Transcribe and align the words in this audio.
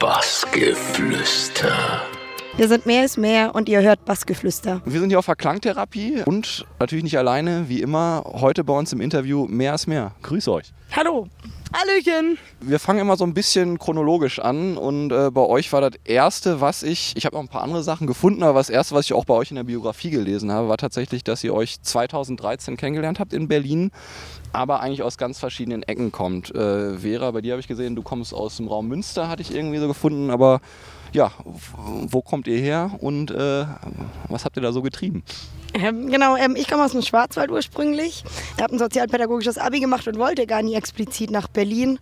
Bassgeflüster. 0.00 2.02
Wir 2.56 2.68
sind 2.68 2.86
mehr 2.86 3.04
ist 3.04 3.18
mehr 3.18 3.56
und 3.56 3.68
ihr 3.68 3.82
hört 3.82 4.04
Bassgeflüster. 4.04 4.80
Wir 4.84 5.00
sind 5.00 5.08
hier 5.08 5.18
auf 5.18 5.26
der 5.26 5.34
Klangtherapie 5.34 6.22
und 6.24 6.64
natürlich 6.78 7.02
nicht 7.02 7.18
alleine, 7.18 7.68
wie 7.68 7.82
immer, 7.82 8.22
heute 8.24 8.62
bei 8.62 8.74
uns 8.74 8.92
im 8.92 9.00
Interview 9.00 9.46
Mehr 9.48 9.74
ist 9.74 9.88
mehr. 9.88 10.12
Grüß 10.22 10.46
euch. 10.48 10.72
Hallo. 10.94 11.26
Hallöchen. 11.70 12.38
Wir 12.60 12.78
fangen 12.78 13.00
immer 13.00 13.16
so 13.18 13.24
ein 13.24 13.34
bisschen 13.34 13.78
chronologisch 13.78 14.38
an 14.38 14.78
und 14.78 15.12
äh, 15.12 15.30
bei 15.30 15.42
euch 15.42 15.70
war 15.70 15.82
das 15.82 16.00
erste, 16.04 16.62
was 16.62 16.82
ich, 16.82 17.12
ich 17.14 17.26
habe 17.26 17.36
noch 17.36 17.42
ein 17.42 17.48
paar 17.48 17.62
andere 17.62 17.82
Sachen 17.82 18.06
gefunden, 18.06 18.42
aber 18.42 18.58
das 18.58 18.70
erste, 18.70 18.94
was 18.94 19.04
ich 19.04 19.12
auch 19.12 19.26
bei 19.26 19.34
euch 19.34 19.50
in 19.50 19.56
der 19.56 19.64
Biografie 19.64 20.08
gelesen 20.08 20.50
habe, 20.50 20.70
war 20.70 20.78
tatsächlich, 20.78 21.24
dass 21.24 21.44
ihr 21.44 21.52
euch 21.52 21.82
2013 21.82 22.78
kennengelernt 22.78 23.20
habt 23.20 23.34
in 23.34 23.48
Berlin, 23.48 23.90
aber 24.52 24.80
eigentlich 24.80 25.02
aus 25.02 25.18
ganz 25.18 25.38
verschiedenen 25.38 25.82
Ecken 25.82 26.10
kommt. 26.10 26.54
Äh, 26.54 26.96
Vera, 26.98 27.30
bei 27.32 27.42
dir 27.42 27.52
habe 27.52 27.60
ich 27.60 27.68
gesehen, 27.68 27.94
du 27.96 28.02
kommst 28.02 28.32
aus 28.32 28.56
dem 28.56 28.68
Raum 28.68 28.88
Münster, 28.88 29.28
hatte 29.28 29.42
ich 29.42 29.54
irgendwie 29.54 29.78
so 29.78 29.88
gefunden, 29.88 30.30
aber 30.30 30.62
ja, 31.12 31.32
wo 31.44 32.22
kommt 32.22 32.46
ihr 32.46 32.58
her 32.58 32.92
und 33.00 33.30
äh, 33.30 33.66
was 34.28 34.46
habt 34.46 34.56
ihr 34.56 34.62
da 34.62 34.72
so 34.72 34.80
getrieben? 34.80 35.22
Ähm, 35.74 36.10
genau, 36.10 36.36
ähm, 36.36 36.56
ich 36.56 36.68
komme 36.68 36.84
aus 36.84 36.92
dem 36.92 37.02
Schwarzwald 37.02 37.50
ursprünglich. 37.50 38.24
Ich 38.56 38.62
habe 38.62 38.74
ein 38.74 38.78
sozialpädagogisches 38.78 39.58
Abi 39.58 39.80
gemacht 39.80 40.08
und 40.08 40.18
wollte 40.18 40.46
gar 40.46 40.62
nie 40.62 40.74
explizit 40.74 41.30
nach 41.30 41.48
Berlin. 41.48 41.98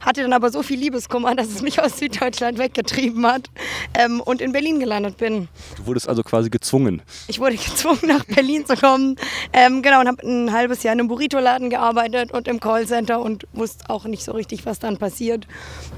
Hatte 0.00 0.22
dann 0.22 0.32
aber 0.32 0.50
so 0.50 0.62
viel 0.62 0.78
Liebeskummer, 0.78 1.34
dass 1.34 1.48
es 1.48 1.62
mich 1.62 1.80
aus 1.80 1.98
Süddeutschland 1.98 2.58
weggetrieben 2.58 3.26
hat 3.26 3.48
ähm, 3.94 4.20
und 4.20 4.42
in 4.42 4.52
Berlin 4.52 4.80
gelandet 4.80 5.16
bin. 5.16 5.48
Du 5.76 5.86
wurdest 5.86 6.08
also 6.08 6.22
quasi 6.22 6.50
gezwungen. 6.50 7.02
Ich 7.26 7.40
wurde 7.40 7.56
gezwungen, 7.56 8.00
nach 8.06 8.24
Berlin 8.24 8.66
zu 8.66 8.76
kommen. 8.76 9.16
Genau, 9.52 10.00
und 10.00 10.08
habe 10.08 10.26
ein 10.26 10.52
halbes 10.52 10.82
Jahr 10.82 10.92
in 10.92 11.00
einem 11.00 11.08
Burrito-Laden 11.08 11.70
gearbeitet 11.70 12.32
und 12.32 12.48
im 12.48 12.60
Callcenter 12.60 13.20
und 13.20 13.46
wusste 13.52 13.88
auch 13.88 14.04
nicht 14.04 14.24
so 14.24 14.32
richtig, 14.32 14.66
was 14.66 14.78
dann 14.78 14.98
passiert. 14.98 15.46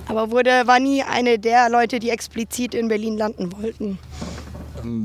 Aber 0.09 0.31
wurde, 0.31 0.67
war 0.67 0.79
nie 0.79 1.03
eine 1.03 1.39
der 1.39 1.69
Leute, 1.69 1.99
die 1.99 2.11
explizit 2.11 2.75
in 2.75 2.89
Berlin 2.89 3.17
landen 3.17 3.53
wollten 3.53 3.99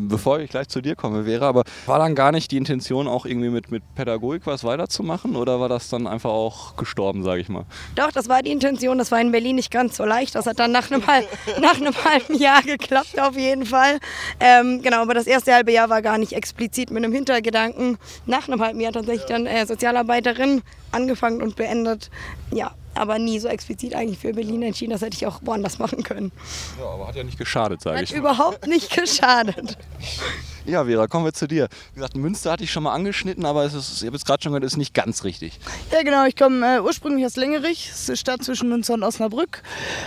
bevor 0.08 0.40
ich 0.40 0.50
gleich 0.50 0.68
zu 0.68 0.82
dir 0.82 0.96
komme, 0.96 1.26
Vera, 1.26 1.48
aber 1.48 1.64
war 1.86 2.00
dann 2.00 2.16
gar 2.16 2.32
nicht 2.32 2.52
die 2.52 2.58
Intention, 2.58 3.08
auch 3.08 3.26
irgendwie 3.26 3.50
mit, 3.50 3.72
mit 3.72 3.84
Pädagogik 3.96 4.46
was 4.46 4.64
weiterzumachen 4.64 5.36
oder 5.36 5.60
war 5.60 5.70
das 5.70 5.90
dann 5.90 6.08
einfach 6.08 6.30
auch 6.30 6.76
gestorben, 6.76 7.24
sage 7.24 7.42
ich 7.42 7.50
mal? 7.50 7.66
Doch, 7.96 8.12
das 8.12 8.30
war 8.30 8.42
die 8.42 8.52
Intention. 8.52 8.98
Das 8.98 9.12
war 9.12 9.20
in 9.20 9.32
Berlin 9.32 9.56
nicht 9.56 9.72
ganz 9.72 9.98
so 9.98 10.06
leicht. 10.06 10.36
Das 10.36 10.46
hat 10.46 10.60
dann 10.60 10.72
nach 10.72 10.92
einem, 10.92 11.04
nach 11.62 11.76
einem 11.76 11.94
halben 12.04 12.38
Jahr 12.38 12.62
geklappt, 12.62 13.20
auf 13.20 13.38
jeden 13.38 13.66
Fall. 13.66 14.00
Ähm, 14.40 14.82
genau, 14.82 15.02
aber 15.02 15.14
das 15.14 15.28
erste 15.28 15.54
halbe 15.54 15.72
Jahr 15.72 15.90
war 15.90 16.02
gar 16.02 16.18
nicht 16.18 16.34
explizit 16.34 16.92
mit 16.92 17.04
einem 17.04 17.14
Hintergedanken. 17.14 17.98
Nach 18.26 18.48
einem 18.48 18.62
halben 18.62 18.80
Jahr 18.80 18.92
tatsächlich 18.92 19.26
dann 19.26 19.46
äh, 19.46 19.66
Sozialarbeiterin 19.66 20.62
angefangen 20.92 21.42
und 21.42 21.56
beendet. 21.56 22.10
Ja, 22.52 22.72
aber 23.02 23.18
nie 23.18 23.40
so 23.40 23.48
explizit 23.48 23.96
eigentlich 23.96 24.20
für 24.20 24.32
Berlin 24.32 24.62
entschieden. 24.62 24.92
Das 24.92 25.02
hätte 25.02 25.18
ich 25.18 25.26
auch 25.26 25.40
woanders 25.44 25.80
machen 25.80 26.04
können. 26.04 26.32
Ja, 26.80 26.86
aber 26.86 27.08
hat 27.08 27.16
ja 27.16 27.24
nicht 27.24 27.40
geschadet, 27.40 27.82
sage 27.82 28.04
ich. 28.04 28.12
Hat 28.12 28.18
überhaupt 28.18 28.68
nicht 28.68 28.96
geschadet. 28.96 29.76
Ja, 30.66 30.86
Vera, 30.86 31.08
kommen 31.08 31.26
wir 31.26 31.34
zu 31.34 31.48
dir. 31.48 31.70
Wie 31.94 31.96
gesagt, 31.96 32.16
Münster 32.16 32.52
hatte 32.52 32.64
ich 32.64 32.72
schon 32.72 32.84
mal 32.84 32.94
angeschnitten, 32.94 33.46
aber 33.46 33.64
es 33.66 33.74
ist, 33.74 34.02
ich 34.02 34.06
habe 34.06 34.16
jetzt 34.16 34.26
gerade 34.26 34.44
schon 34.44 34.52
gehört, 34.52 34.64
ist 34.64 34.78
nicht 34.78 34.94
ganz 34.94 35.24
richtig. 35.24 35.60
Ja, 35.92 36.04
genau. 36.04 36.26
Ich 36.26 36.36
komme 36.36 36.78
äh, 36.78 36.80
ursprünglich 36.80 37.26
aus 37.26 37.36
Längerich, 37.36 37.88
das 37.90 38.02
ist 38.02 38.10
eine 38.10 38.18
Stadt 38.18 38.44
zwischen 38.44 38.70
Münster 38.70 38.94
und 38.94 39.04
Osnabrück. 39.04 39.64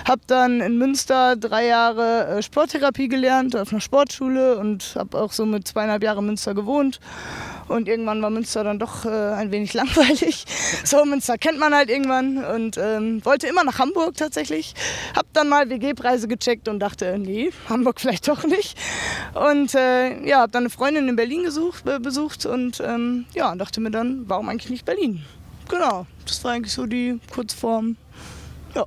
Habe 0.06 0.20
dann 0.26 0.60
in 0.60 0.78
Münster 0.78 1.36
drei 1.36 1.66
Jahre 1.66 2.38
äh, 2.38 2.42
Sporttherapie 2.42 3.08
gelernt 3.08 3.56
auf 3.56 3.72
einer 3.72 3.80
Sportschule 3.80 4.58
und 4.58 4.94
habe 4.96 5.20
auch 5.20 5.32
so 5.32 5.44
mit 5.44 5.66
zweieinhalb 5.66 6.02
Jahren 6.02 6.26
Münster 6.26 6.54
gewohnt. 6.54 7.00
Und 7.68 7.88
irgendwann 7.88 8.20
war 8.20 8.30
Münster 8.30 8.62
dann 8.62 8.78
doch 8.78 9.04
äh, 9.04 9.08
ein 9.08 9.50
wenig 9.50 9.72
langweilig. 9.74 10.44
So, 10.84 11.04
Münster 11.04 11.38
kennt 11.38 11.58
man 11.58 11.74
halt 11.74 11.90
irgendwann 11.90 12.44
und 12.44 12.76
ähm, 12.76 13.24
wollte 13.24 13.46
immer 13.46 13.64
nach 13.64 13.78
Hamburg 13.78 14.16
tatsächlich. 14.16 14.74
Hab 15.16 15.26
dann 15.32 15.48
mal 15.48 15.70
WG-Preise 15.70 16.28
gecheckt 16.28 16.68
und 16.68 16.78
dachte, 16.80 17.18
nee, 17.18 17.50
Hamburg 17.68 18.00
vielleicht 18.00 18.28
doch 18.28 18.44
nicht. 18.44 18.78
Und 19.34 19.74
äh, 19.74 20.24
ja, 20.26 20.40
habe 20.40 20.52
dann 20.52 20.62
eine 20.62 20.70
Freundin 20.70 21.08
in 21.08 21.16
Berlin 21.16 21.42
gesucht, 21.42 21.86
äh, 21.88 21.98
besucht 21.98 22.46
und 22.46 22.80
ähm, 22.80 23.26
ja, 23.34 23.54
dachte 23.56 23.80
mir 23.80 23.90
dann, 23.90 24.24
warum 24.28 24.48
eigentlich 24.48 24.70
nicht 24.70 24.84
Berlin? 24.84 25.24
Genau, 25.68 26.06
das 26.24 26.44
war 26.44 26.52
eigentlich 26.52 26.72
so 26.72 26.86
die 26.86 27.18
Kurzform. 27.32 27.96
Ja. 28.76 28.84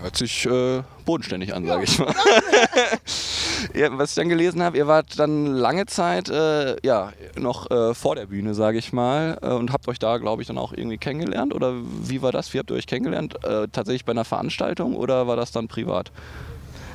Hört 0.00 0.16
sich 0.16 0.46
äh, 0.46 0.82
bodenständig 1.04 1.54
an, 1.54 1.66
sage 1.66 1.84
ich 1.84 1.98
mal. 1.98 2.14
ja, 3.74 3.98
was 3.98 4.10
ich 4.10 4.14
dann 4.14 4.30
gelesen 4.30 4.62
habe, 4.62 4.78
ihr 4.78 4.86
wart 4.86 5.18
dann 5.18 5.46
lange 5.46 5.84
Zeit 5.84 6.30
äh, 6.30 6.76
ja, 6.82 7.12
noch 7.36 7.70
äh, 7.70 7.92
vor 7.92 8.14
der 8.14 8.26
Bühne, 8.26 8.54
sage 8.54 8.78
ich 8.78 8.94
mal, 8.94 9.38
äh, 9.42 9.48
und 9.48 9.70
habt 9.70 9.86
euch 9.86 9.98
da, 9.98 10.16
glaube 10.16 10.40
ich, 10.40 10.48
dann 10.48 10.56
auch 10.56 10.72
irgendwie 10.72 10.96
kennengelernt. 10.96 11.54
Oder 11.54 11.74
wie 11.74 12.22
war 12.22 12.32
das? 12.32 12.54
Wie 12.54 12.58
habt 12.58 12.70
ihr 12.70 12.76
euch 12.76 12.86
kennengelernt? 12.86 13.36
Tatsächlich 13.72 14.06
bei 14.06 14.12
einer 14.12 14.24
Veranstaltung 14.24 14.96
oder 14.96 15.26
war 15.26 15.36
das 15.36 15.52
dann 15.52 15.68
privat? 15.68 16.10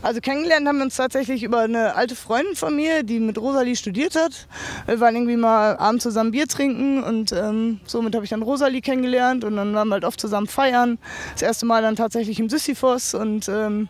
Also 0.02 0.22
kennengelernt 0.22 0.68
haben 0.68 0.78
wir 0.78 0.86
uns 0.86 0.96
tatsächlich 0.96 1.44
über 1.44 1.62
eine 1.62 1.96
alte 1.96 2.16
Freundin 2.16 2.56
von 2.56 2.76
mir, 2.76 3.04
die 3.04 3.20
mit 3.20 3.38
Rosalie 3.38 3.76
studiert 3.76 4.16
hat. 4.16 4.48
Wir 4.86 5.00
waren 5.00 5.16
irgendwie 5.16 5.38
mal 5.38 5.78
abends 5.78 6.04
zusammen 6.04 6.32
Bier 6.32 6.48
trinken 6.48 7.04
und 7.04 7.32
ähm, 7.32 7.80
somit 7.86 8.14
habe 8.16 8.24
ich 8.24 8.30
dann 8.30 8.42
Rosalie 8.42 8.82
kennengelernt 8.82 9.44
und 9.44 9.56
dann 9.56 9.74
waren 9.74 9.88
wir 9.88 9.94
halt 9.94 10.06
oft 10.06 10.20
zusammen 10.20 10.48
feiern. 10.48 10.98
Das 11.34 11.42
erste 11.42 11.66
Mal 11.66 11.82
dann 11.82 11.96
tatsächlich 11.96 12.40
im 12.40 12.50
Sisyphos 12.50 13.14
und 13.14 13.50
ähm, 13.50 13.90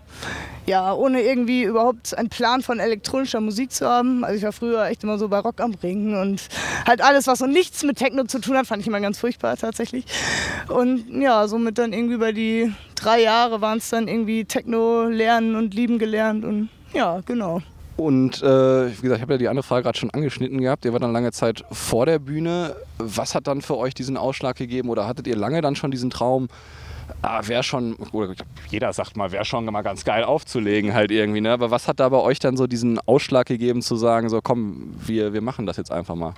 ja, 0.65 0.93
ohne 0.93 1.21
irgendwie 1.21 1.63
überhaupt 1.63 2.17
einen 2.17 2.29
Plan 2.29 2.61
von 2.61 2.79
elektronischer 2.79 3.39
Musik 3.39 3.71
zu 3.71 3.87
haben. 3.87 4.23
Also 4.23 4.37
ich 4.37 4.43
war 4.43 4.51
früher 4.51 4.85
echt 4.85 5.03
immer 5.03 5.17
so 5.17 5.27
bei 5.27 5.39
Rock 5.39 5.61
am 5.61 5.73
Ring 5.83 6.19
und 6.19 6.47
halt 6.87 7.01
alles, 7.01 7.27
was 7.27 7.39
so 7.39 7.45
nichts 7.45 7.83
mit 7.83 7.97
Techno 7.97 8.23
zu 8.23 8.39
tun 8.39 8.57
hat, 8.57 8.67
fand 8.67 8.81
ich 8.81 8.87
immer 8.87 8.99
ganz 8.99 9.19
furchtbar 9.19 9.57
tatsächlich. 9.57 10.05
Und 10.67 11.21
ja, 11.21 11.47
somit 11.47 11.77
dann 11.77 11.93
irgendwie 11.93 12.17
bei 12.17 12.31
die 12.31 12.73
drei 12.95 13.21
Jahre 13.21 13.61
waren 13.61 13.77
es 13.77 13.89
dann 13.89 14.07
irgendwie 14.07 14.45
Techno 14.45 15.05
lernen 15.05 15.55
und 15.55 15.73
lieben 15.73 15.99
gelernt 15.99 16.45
und 16.45 16.69
ja, 16.93 17.21
genau. 17.25 17.61
Und 17.97 18.41
äh, 18.41 18.89
wie 18.89 19.01
gesagt, 19.01 19.17
ich 19.17 19.21
habe 19.21 19.33
ja 19.33 19.37
die 19.37 19.47
andere 19.47 19.63
Frage 19.63 19.83
gerade 19.83 19.97
schon 19.97 20.09
angeschnitten 20.09 20.59
gehabt. 20.59 20.83
Ihr 20.83 20.91
war 20.91 20.99
dann 20.99 21.13
lange 21.13 21.31
Zeit 21.31 21.63
vor 21.71 22.05
der 22.05 22.19
Bühne. 22.19 22.75
Was 22.97 23.35
hat 23.35 23.47
dann 23.47 23.61
für 23.61 23.77
euch 23.77 23.93
diesen 23.93 24.17
Ausschlag 24.17 24.57
gegeben 24.57 24.89
oder 24.89 25.07
hattet 25.07 25.27
ihr 25.27 25.37
lange 25.37 25.61
dann 25.61 25.77
schon 25.77 25.91
diesen 25.91 26.09
Traum, 26.09 26.49
ah, 27.21 27.41
wäre 27.45 27.63
schon, 27.63 27.95
jeder 28.69 28.93
sagt 28.93 29.17
mal, 29.17 29.31
wäre 29.31 29.45
schon 29.45 29.65
mal 29.65 29.81
ganz 29.81 30.03
geil 30.03 30.23
aufzulegen 30.23 30.93
halt 30.93 31.11
irgendwie, 31.11 31.41
ne? 31.41 31.51
Aber 31.51 31.71
was 31.71 31.87
hat 31.87 31.99
da 31.99 32.09
bei 32.09 32.17
euch 32.17 32.39
dann 32.39 32.57
so 32.57 32.67
diesen 32.67 32.99
Ausschlag 32.99 33.47
gegeben 33.47 33.81
zu 33.81 33.95
sagen, 33.95 34.29
so 34.29 34.41
komm, 34.41 34.95
wir, 35.05 35.33
wir 35.33 35.41
machen 35.41 35.65
das 35.65 35.77
jetzt 35.77 35.91
einfach 35.91 36.15
mal? 36.15 36.33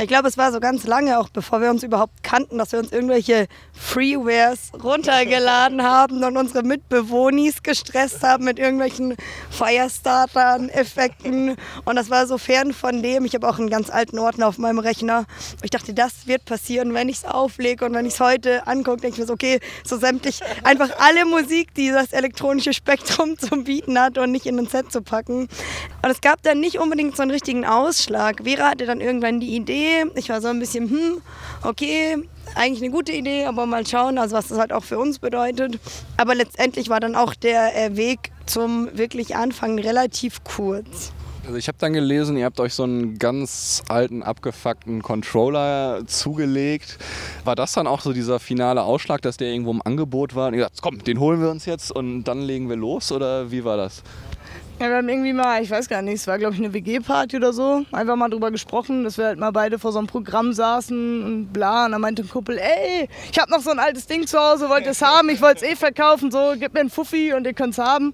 Ich 0.00 0.08
glaube, 0.08 0.28
es 0.28 0.36
war 0.36 0.52
so 0.52 0.60
ganz 0.60 0.86
lange, 0.86 1.18
auch 1.18 1.28
bevor 1.28 1.60
wir 1.60 1.70
uns 1.70 1.82
überhaupt 1.82 2.22
kannten, 2.22 2.58
dass 2.58 2.72
wir 2.72 2.78
uns 2.78 2.92
irgendwelche 2.92 3.46
Freewares 3.72 4.72
runtergeladen 4.82 5.82
haben 5.86 6.22
und 6.22 6.36
unsere 6.36 6.62
Mitbewohnis 6.62 7.62
gestresst 7.62 8.22
haben 8.22 8.44
mit 8.44 8.58
irgendwelchen 8.58 9.16
Firestartern, 9.50 10.68
Effekten. 10.68 11.56
Und 11.84 11.96
das 11.96 12.10
war 12.10 12.26
so 12.26 12.38
fern 12.38 12.72
von 12.72 13.02
dem. 13.02 13.24
Ich 13.24 13.34
habe 13.34 13.48
auch 13.48 13.58
einen 13.58 13.70
ganz 13.70 13.90
alten 13.90 14.18
Ordner 14.18 14.48
auf 14.48 14.58
meinem 14.58 14.78
Rechner. 14.78 15.24
Ich 15.62 15.70
dachte, 15.70 15.94
das 15.94 16.26
wird 16.26 16.44
passieren, 16.44 16.94
wenn 16.94 17.08
ich 17.08 17.18
es 17.18 17.24
auflege 17.24 17.84
und 17.84 17.94
wenn 17.94 18.06
ich 18.06 18.14
es 18.14 18.20
heute 18.20 18.66
angucke, 18.66 19.00
denke 19.00 19.14
ich 19.14 19.20
mir 19.20 19.26
so, 19.26 19.34
okay, 19.34 19.60
so 19.84 19.95
sämtlich 19.96 20.40
einfach 20.62 20.90
alle 20.98 21.24
Musik, 21.24 21.74
die 21.74 21.90
das 21.90 22.12
elektronische 22.12 22.72
Spektrum 22.72 23.38
zu 23.38 23.62
bieten 23.62 23.98
hat 23.98 24.18
und 24.18 24.32
nicht 24.32 24.46
in 24.46 24.58
ein 24.58 24.66
Set 24.66 24.92
zu 24.92 25.02
packen. 25.02 25.48
Und 26.02 26.10
es 26.10 26.20
gab 26.20 26.42
dann 26.42 26.60
nicht 26.60 26.78
unbedingt 26.78 27.16
so 27.16 27.22
einen 27.22 27.30
richtigen 27.30 27.64
Ausschlag. 27.64 28.42
Vera 28.44 28.70
hatte 28.70 28.86
dann 28.86 29.00
irgendwann 29.00 29.40
die 29.40 29.54
Idee. 29.54 30.04
Ich 30.14 30.28
war 30.28 30.40
so 30.40 30.48
ein 30.48 30.58
bisschen, 30.58 30.90
hm, 30.90 31.22
okay, 31.62 32.16
eigentlich 32.54 32.82
eine 32.82 32.92
gute 32.92 33.12
Idee, 33.12 33.46
aber 33.46 33.66
mal 33.66 33.86
schauen, 33.86 34.18
also 34.18 34.36
was 34.36 34.48
das 34.48 34.58
halt 34.58 34.72
auch 34.72 34.84
für 34.84 34.98
uns 34.98 35.18
bedeutet. 35.18 35.78
Aber 36.16 36.34
letztendlich 36.34 36.88
war 36.88 37.00
dann 37.00 37.14
auch 37.14 37.34
der 37.34 37.76
äh, 37.76 37.96
Weg 37.96 38.30
zum 38.46 38.96
wirklich 38.96 39.36
Anfangen 39.36 39.78
relativ 39.78 40.44
kurz. 40.44 41.12
Also 41.46 41.58
ich 41.58 41.68
habe 41.68 41.78
dann 41.78 41.92
gelesen, 41.92 42.36
ihr 42.36 42.44
habt 42.44 42.58
euch 42.58 42.74
so 42.74 42.82
einen 42.82 43.18
ganz 43.18 43.82
alten, 43.88 44.24
abgefuckten 44.24 45.00
Controller 45.00 46.02
zugelegt. 46.06 46.98
War 47.46 47.54
das 47.54 47.72
dann 47.74 47.86
auch 47.86 48.00
so 48.00 48.12
dieser 48.12 48.40
finale 48.40 48.82
Ausschlag, 48.82 49.22
dass 49.22 49.36
der 49.36 49.48
irgendwo 49.52 49.70
im 49.70 49.80
Angebot 49.84 50.34
war? 50.34 50.48
Und 50.48 50.54
ihr 50.54 50.64
sagt, 50.64 50.82
komm, 50.82 51.04
den 51.04 51.20
holen 51.20 51.40
wir 51.40 51.48
uns 51.48 51.64
jetzt 51.64 51.92
und 51.92 52.24
dann 52.24 52.42
legen 52.42 52.68
wir 52.68 52.74
los? 52.74 53.12
Oder 53.12 53.52
wie 53.52 53.64
war 53.64 53.76
das? 53.76 54.02
Ja, 54.78 54.90
wir 54.90 54.96
haben 54.96 55.08
irgendwie 55.08 55.32
mal, 55.32 55.62
ich 55.62 55.70
weiß 55.70 55.88
gar 55.88 56.02
nicht, 56.02 56.16
es 56.16 56.26
war 56.26 56.36
glaube 56.36 56.52
ich 56.52 56.60
eine 56.60 56.74
WG-Party 56.74 57.38
oder 57.38 57.54
so, 57.54 57.86
einfach 57.92 58.14
mal 58.14 58.28
drüber 58.28 58.50
gesprochen, 58.50 59.04
dass 59.04 59.16
wir 59.16 59.24
halt 59.24 59.38
mal 59.38 59.50
beide 59.50 59.78
vor 59.78 59.90
so 59.90 59.98
einem 59.98 60.06
Programm 60.06 60.52
saßen 60.52 61.24
und 61.24 61.50
bla. 61.50 61.86
Und 61.86 61.92
dann 61.92 62.02
meinte 62.02 62.20
ein 62.20 62.28
Kumpel, 62.28 62.58
ey, 62.58 63.08
ich 63.32 63.38
habe 63.38 63.50
noch 63.50 63.60
so 63.60 63.70
ein 63.70 63.78
altes 63.78 64.06
Ding 64.06 64.26
zu 64.26 64.38
Hause, 64.38 64.68
wollt 64.68 64.84
ihr 64.84 64.90
es 64.90 65.00
haben? 65.00 65.30
Ich 65.30 65.40
wollte 65.40 65.64
es 65.64 65.72
eh 65.72 65.76
verkaufen, 65.76 66.30
so, 66.30 66.52
gib 66.60 66.74
mir 66.74 66.80
einen 66.80 66.90
Fuffi 66.90 67.32
und 67.32 67.46
ihr 67.46 67.54
könnt 67.54 67.72
es 67.72 67.78
haben. 67.78 68.12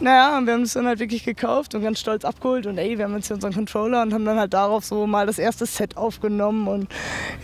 Naja, 0.00 0.38
und 0.38 0.46
wir 0.46 0.54
haben 0.54 0.62
es 0.62 0.72
dann 0.72 0.88
halt 0.88 0.98
wirklich 0.98 1.22
gekauft 1.24 1.72
und 1.76 1.84
ganz 1.84 2.00
stolz 2.00 2.24
abgeholt 2.24 2.66
und 2.66 2.78
ey, 2.78 2.98
wir 2.98 3.04
haben 3.04 3.14
jetzt 3.14 3.28
hier 3.28 3.36
unseren 3.36 3.54
Controller 3.54 4.02
und 4.02 4.12
haben 4.12 4.24
dann 4.24 4.40
halt 4.40 4.52
darauf 4.52 4.84
so 4.84 5.06
mal 5.06 5.26
das 5.26 5.38
erste 5.38 5.66
Set 5.66 5.96
aufgenommen 5.96 6.66
und 6.66 6.88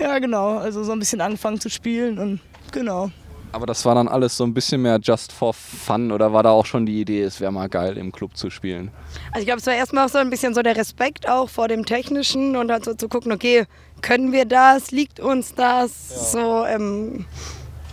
ja, 0.00 0.18
genau, 0.18 0.58
also 0.58 0.82
so 0.82 0.90
ein 0.90 0.98
bisschen 0.98 1.20
angefangen 1.20 1.60
zu 1.60 1.70
spielen 1.70 2.18
und 2.18 2.40
genau. 2.72 3.12
Aber 3.52 3.66
das 3.66 3.84
war 3.84 3.94
dann 3.94 4.08
alles 4.08 4.36
so 4.36 4.44
ein 4.44 4.54
bisschen 4.54 4.82
mehr 4.82 4.98
just 5.02 5.32
for 5.32 5.54
fun 5.54 6.12
oder 6.12 6.32
war 6.32 6.42
da 6.42 6.50
auch 6.50 6.66
schon 6.66 6.86
die 6.86 7.00
Idee, 7.00 7.22
es 7.22 7.40
wäre 7.40 7.52
mal 7.52 7.68
geil 7.68 7.96
im 7.96 8.12
Club 8.12 8.36
zu 8.36 8.50
spielen? 8.50 8.90
Also 9.32 9.40
ich 9.40 9.46
glaube, 9.46 9.60
es 9.60 9.66
war 9.66 9.74
erstmal 9.74 10.06
auch 10.06 10.10
so 10.10 10.18
ein 10.18 10.30
bisschen 10.30 10.54
so 10.54 10.62
der 10.62 10.76
Respekt 10.76 11.28
auch 11.28 11.48
vor 11.48 11.68
dem 11.68 11.84
Technischen 11.84 12.56
und 12.56 12.70
halt 12.70 12.84
so 12.84 12.94
zu 12.94 13.08
gucken, 13.08 13.32
okay, 13.32 13.66
können 14.02 14.32
wir 14.32 14.44
das, 14.44 14.90
liegt 14.90 15.18
uns 15.20 15.54
das, 15.54 16.10
ja. 16.10 16.16
so 16.16 16.64
ähm, 16.66 17.24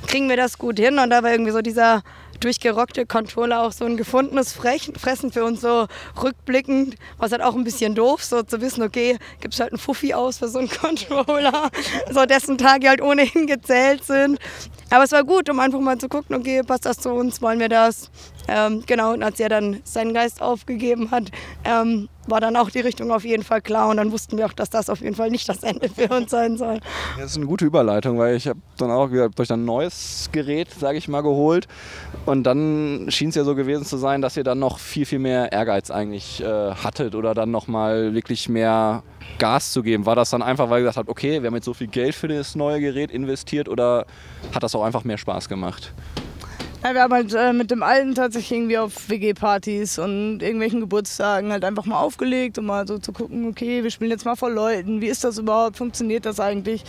kriegen 0.08 0.30
wir 0.30 0.38
das 0.38 0.58
gut 0.58 0.80
hin 0.80 1.00
und 1.00 1.10
da 1.10 1.24
war 1.24 1.32
irgendwie 1.32 1.52
so 1.52 1.62
dieser 1.62 2.04
durchgerockte 2.40 3.06
Controller 3.06 3.62
auch 3.62 3.72
so 3.72 3.86
ein 3.86 3.98
gefundenes 3.98 4.54
Fressen 4.54 5.32
für 5.32 5.44
uns 5.44 5.62
so 5.62 5.88
rückblickend, 6.22 6.96
was 7.18 7.32
halt 7.32 7.42
auch 7.42 7.56
ein 7.56 7.64
bisschen 7.64 7.96
doof, 7.96 8.24
so 8.24 8.44
zu 8.44 8.62
wissen, 8.62 8.84
okay, 8.84 9.18
gibt 9.42 9.54
es 9.54 9.60
halt 9.60 9.72
einen 9.72 9.80
Fuffi 9.80 10.14
aus 10.14 10.38
für 10.40 10.48
so 10.48 10.60
einen 10.60 10.70
Controller, 10.82 11.70
so 12.12 12.26
dessen 12.26 12.58
Tage 12.58 12.90
halt 12.90 13.02
ohnehin 13.02 13.48
gezählt 13.48 14.04
sind. 14.04 14.40
Aber 14.90 15.04
es 15.04 15.12
war 15.12 15.24
gut, 15.24 15.50
um 15.50 15.60
einfach 15.60 15.80
mal 15.80 15.98
zu 15.98 16.08
gucken, 16.08 16.36
okay, 16.36 16.62
passt 16.64 16.86
das 16.86 16.98
zu 16.98 17.10
uns, 17.10 17.42
wollen 17.42 17.60
wir 17.60 17.70
das? 17.70 18.10
Ähm, 18.48 18.84
genau, 18.86 19.14
und 19.14 19.24
als 19.24 19.40
er 19.40 19.50
dann 19.50 19.82
seinen 19.84 20.14
Geist 20.14 20.42
aufgegeben 20.42 21.12
hat, 21.12 21.32
ähm, 21.64 22.10
war 22.28 22.42
dann 22.42 22.56
auch 22.56 22.70
die 22.70 22.80
Richtung 22.80 23.12
auf 23.12 23.24
jeden 23.24 23.44
Fall 23.44 23.62
klar 23.62 23.90
und 23.90 23.98
dann 23.98 24.12
wussten 24.12 24.38
wir 24.38 24.46
auch, 24.46 24.54
dass 24.54 24.70
das 24.70 24.90
auf 24.90 25.02
jeden 25.02 25.16
Fall 25.16 25.30
nicht 25.30 25.48
das 25.48 25.64
Ende 25.64 25.90
für 25.90 26.08
uns 26.10 26.32
sein 26.32 26.58
soll. 26.58 26.80
Das 27.18 27.32
ist 27.32 27.38
eine 27.38 27.46
gute 27.46 27.66
Überleitung, 27.66 28.18
weil 28.18 28.36
ich 28.36 28.48
habe 28.48 28.60
dann 28.78 28.92
auch 28.92 29.10
durch 29.36 29.52
ein 29.52 29.66
neues 29.66 30.30
Gerät, 30.32 30.70
sage 30.72 30.98
ich 30.98 31.08
mal, 31.08 31.22
geholt 31.22 31.68
und 32.26 32.44
dann 32.44 33.08
schien 33.10 33.30
es 33.30 33.36
ja 33.36 33.44
so 33.44 33.56
gewesen 33.56 33.86
zu 33.86 33.98
sein, 33.98 34.22
dass 34.22 34.38
ihr 34.38 34.44
dann 34.44 34.60
noch 34.60 34.80
viel, 34.80 35.06
viel 35.06 35.20
mehr 35.20 35.52
Ehrgeiz 35.52 35.92
eigentlich 35.92 36.42
äh, 36.42 36.72
hattet 36.72 37.16
oder 37.16 37.34
dann 37.34 37.52
nochmal 37.52 38.14
wirklich 38.14 38.50
mehr 38.50 39.04
Gas 39.38 39.72
zu 39.72 39.84
geben. 39.84 40.06
War 40.06 40.16
das 40.16 40.30
dann 40.30 40.42
einfach, 40.42 40.70
weil 40.70 40.80
ihr 40.80 40.84
gesagt 40.84 40.98
habt, 40.98 41.10
okay, 41.10 41.42
wir 41.42 41.48
haben 41.48 41.56
jetzt 41.56 41.66
so 41.66 41.74
viel 41.74 41.88
Geld 41.88 42.16
für 42.16 42.28
das 42.28 42.56
neue 42.56 42.80
Gerät 42.80 43.12
investiert 43.12 43.70
oder 43.70 44.06
hat 44.54 44.64
das 44.64 44.74
auch 44.76 44.84
einfach 44.84 45.04
mehr 45.04 45.18
Spaß 45.18 45.50
gemacht? 45.50 45.94
Ja, 46.86 46.94
wir 46.94 47.02
haben 47.02 47.14
halt 47.14 47.34
äh, 47.34 47.52
mit 47.52 47.72
dem 47.72 47.82
Alten 47.82 48.14
tatsächlich 48.14 48.60
irgendwie 48.60 48.78
auf 48.78 49.10
WG-Partys 49.10 49.98
und 49.98 50.44
irgendwelchen 50.44 50.82
Geburtstagen 50.82 51.52
halt 51.52 51.66
einfach 51.66 51.86
mal 51.86 51.98
aufgelegt, 51.98 52.60
um 52.60 52.68
mal 52.68 52.88
so 52.88 53.00
zu 53.00 53.12
gucken, 53.12 53.48
okay, 53.48 53.82
wir 53.82 53.90
spielen 53.90 54.12
jetzt 54.12 54.24
mal 54.24 54.36
vor 54.36 54.52
Leuten, 54.52 55.02
wie 55.02 55.08
ist 55.08 55.24
das 55.24 55.40
überhaupt, 55.40 55.78
funktioniert 55.78 56.28
das 56.28 56.40
eigentlich? 56.40 56.84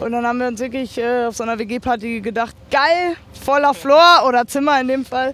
Und 0.00 0.10
dann 0.10 0.26
haben 0.26 0.40
wir 0.40 0.48
uns 0.48 0.58
wirklich 0.58 0.98
äh, 0.98 1.26
auf 1.26 1.36
so 1.36 1.44
einer 1.44 1.60
WG-Party 1.60 2.22
gedacht, 2.22 2.56
geil, 2.72 3.14
voller 3.44 3.72
Floor 3.72 4.24
oder 4.26 4.48
Zimmer 4.48 4.80
in 4.80 4.88
dem 4.88 5.04
Fall. 5.04 5.32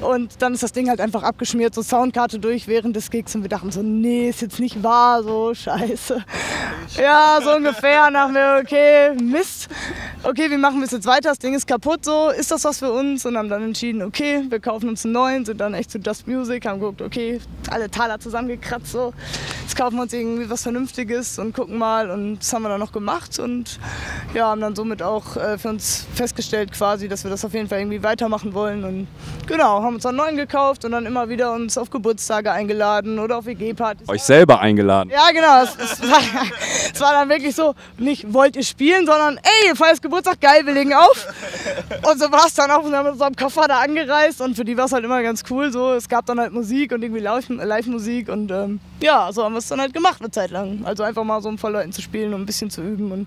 Und 0.00 0.40
dann 0.40 0.54
ist 0.54 0.62
das 0.62 0.72
Ding 0.72 0.88
halt 0.88 1.02
einfach 1.02 1.22
abgeschmiert, 1.22 1.74
so 1.74 1.82
Soundkarte 1.82 2.38
durch 2.38 2.66
während 2.66 2.96
des 2.96 3.10
Gigs 3.10 3.34
und 3.34 3.42
wir 3.42 3.50
dachten 3.50 3.70
so, 3.70 3.82
nee, 3.82 4.30
ist 4.30 4.40
jetzt 4.40 4.58
nicht 4.58 4.82
wahr, 4.82 5.22
so 5.22 5.52
scheiße. 5.52 6.24
Ja, 6.96 7.40
so 7.42 7.56
ungefähr. 7.56 8.10
Nach 8.10 8.30
mir, 8.30 8.58
okay, 8.62 9.12
Mist. 9.20 9.68
Okay, 10.22 10.50
wie 10.50 10.56
machen 10.56 10.78
wir 10.78 10.86
es 10.86 10.92
jetzt 10.92 11.06
weiter? 11.06 11.28
Das 11.28 11.38
Ding 11.38 11.54
ist 11.54 11.66
kaputt, 11.66 12.04
so, 12.06 12.30
ist 12.30 12.50
das 12.50 12.64
was 12.64 12.78
für 12.78 12.90
uns? 12.90 13.26
Und 13.26 13.34
dann 13.34 13.49
dann 13.50 13.62
entschieden, 13.62 14.02
okay, 14.02 14.44
wir 14.48 14.60
kaufen 14.60 14.88
uns 14.88 15.04
einen 15.04 15.14
neuen, 15.14 15.44
sind 15.44 15.60
dann 15.60 15.74
echt 15.74 15.90
zu 15.90 15.98
Just 15.98 16.26
Music, 16.26 16.66
haben 16.66 16.80
geguckt, 16.80 17.02
okay, 17.02 17.40
alle 17.70 17.90
Taler 17.90 18.18
zusammengekratzt, 18.18 18.92
so. 18.92 19.12
Jetzt 19.70 19.76
kaufen 19.76 19.94
wir 19.98 20.02
uns 20.02 20.12
irgendwie 20.12 20.50
was 20.50 20.64
Vernünftiges 20.64 21.38
und 21.38 21.54
gucken 21.54 21.78
mal 21.78 22.10
und 22.10 22.40
das 22.40 22.52
haben 22.52 22.62
wir 22.62 22.70
dann 22.70 22.80
noch 22.80 22.90
gemacht 22.90 23.38
und 23.38 23.78
ja, 24.34 24.48
haben 24.48 24.60
dann 24.60 24.74
somit 24.74 25.00
auch 25.00 25.36
äh, 25.36 25.58
für 25.58 25.68
uns 25.68 26.06
festgestellt 26.12 26.72
quasi, 26.72 27.06
dass 27.06 27.22
wir 27.22 27.30
das 27.30 27.44
auf 27.44 27.54
jeden 27.54 27.68
Fall 27.68 27.78
irgendwie 27.78 28.02
weitermachen 28.02 28.52
wollen 28.52 28.82
und 28.82 29.06
genau, 29.46 29.80
haben 29.80 29.94
uns 29.94 30.04
einen 30.04 30.16
neuen 30.16 30.36
gekauft 30.36 30.84
und 30.84 30.90
dann 30.90 31.06
immer 31.06 31.28
wieder 31.28 31.52
uns 31.52 31.78
auf 31.78 31.88
Geburtstage 31.88 32.50
eingeladen 32.50 33.20
oder 33.20 33.38
auf 33.38 33.46
WG-Partys. 33.46 34.08
Euch 34.08 34.24
selber 34.24 34.58
eingeladen? 34.58 35.08
Ja, 35.08 35.30
genau. 35.30 35.62
Es, 35.62 35.76
es, 35.76 36.02
war, 36.10 36.18
es, 36.92 37.00
war, 37.00 37.12
dann 37.12 37.28
wirklich 37.28 37.54
so, 37.54 37.76
nicht 37.96 38.32
wollt 38.34 38.56
ihr 38.56 38.64
spielen, 38.64 39.06
sondern 39.06 39.36
ey, 39.36 39.68
ihr 39.68 39.76
feiert 39.76 40.02
Geburtstag, 40.02 40.40
geil, 40.40 40.66
wir 40.66 40.74
legen 40.74 40.94
auf. 40.94 41.28
Und 42.10 42.18
so 42.18 42.32
war 42.32 42.44
es 42.44 42.54
dann 42.54 42.72
auch. 42.72 42.82
Und 42.82 42.92
haben 42.92 43.10
uns 43.10 43.20
am 43.20 43.36
Koffer 43.36 43.68
da 43.68 43.78
angereist 43.78 44.40
und 44.40 44.56
für 44.56 44.64
die 44.64 44.76
war 44.76 44.86
es 44.86 44.92
halt 44.92 45.04
immer 45.04 45.22
ganz 45.22 45.44
cool. 45.48 45.70
So, 45.70 45.92
es 45.92 46.08
gab 46.08 46.26
dann 46.26 46.40
halt 46.40 46.52
Musik 46.52 46.90
und 46.90 47.04
irgendwie 47.04 47.20
Live-Musik 47.20 48.28
und 48.30 48.50
ähm, 48.50 48.80
ja, 49.00 49.32
so 49.32 49.44
haben 49.44 49.54
wir 49.54 49.58
es 49.58 49.68
dann 49.68 49.80
halt 49.80 49.94
gemacht 49.94 50.20
eine 50.20 50.30
Zeit 50.30 50.50
lang. 50.50 50.84
Also 50.84 51.02
einfach 51.02 51.24
mal 51.24 51.40
so 51.40 51.48
ein 51.48 51.56
paar 51.56 51.70
Leuten 51.70 51.92
zu 51.92 52.02
spielen 52.02 52.34
und 52.34 52.42
ein 52.42 52.46
bisschen 52.46 52.70
zu 52.70 52.82
üben 52.82 53.12
und 53.12 53.26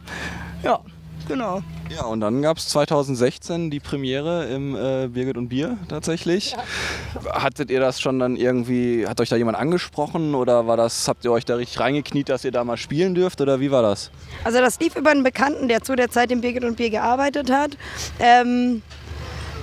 ja. 0.63 0.79
Genau. 1.27 1.61
Ja, 1.89 2.03
und 2.03 2.19
dann 2.19 2.41
gab 2.41 2.57
es 2.57 2.67
2016 2.69 3.69
die 3.69 3.79
Premiere 3.79 4.45
im 4.47 4.75
äh, 4.75 5.07
Birgit 5.07 5.37
und 5.37 5.47
Bier 5.47 5.77
tatsächlich. 5.87 6.51
Ja. 6.51 7.41
Hattet 7.41 7.69
ihr 7.71 7.79
das 7.79 8.01
schon 8.01 8.19
dann 8.19 8.35
irgendwie, 8.35 9.07
hat 9.07 9.21
euch 9.21 9.29
da 9.29 9.35
jemand 9.35 9.57
angesprochen 9.57 10.35
oder 10.35 10.67
war 10.67 10.75
das, 10.75 11.07
habt 11.07 11.23
ihr 11.23 11.31
euch 11.31 11.45
da 11.45 11.55
richtig 11.55 11.79
reingekniet, 11.79 12.29
dass 12.29 12.43
ihr 12.43 12.51
da 12.51 12.63
mal 12.63 12.77
spielen 12.77 13.15
dürft 13.15 13.39
oder 13.39 13.59
wie 13.59 13.71
war 13.71 13.81
das? 13.81 14.11
Also 14.43 14.59
das 14.59 14.79
lief 14.79 14.95
über 14.95 15.11
einen 15.11 15.23
Bekannten, 15.23 15.67
der 15.67 15.81
zu 15.81 15.95
der 15.95 16.09
Zeit 16.09 16.31
im 16.31 16.41
Birgit 16.41 16.65
und 16.65 16.75
Bier 16.75 16.89
gearbeitet 16.89 17.49
hat. 17.49 17.77
Ähm, 18.19 18.81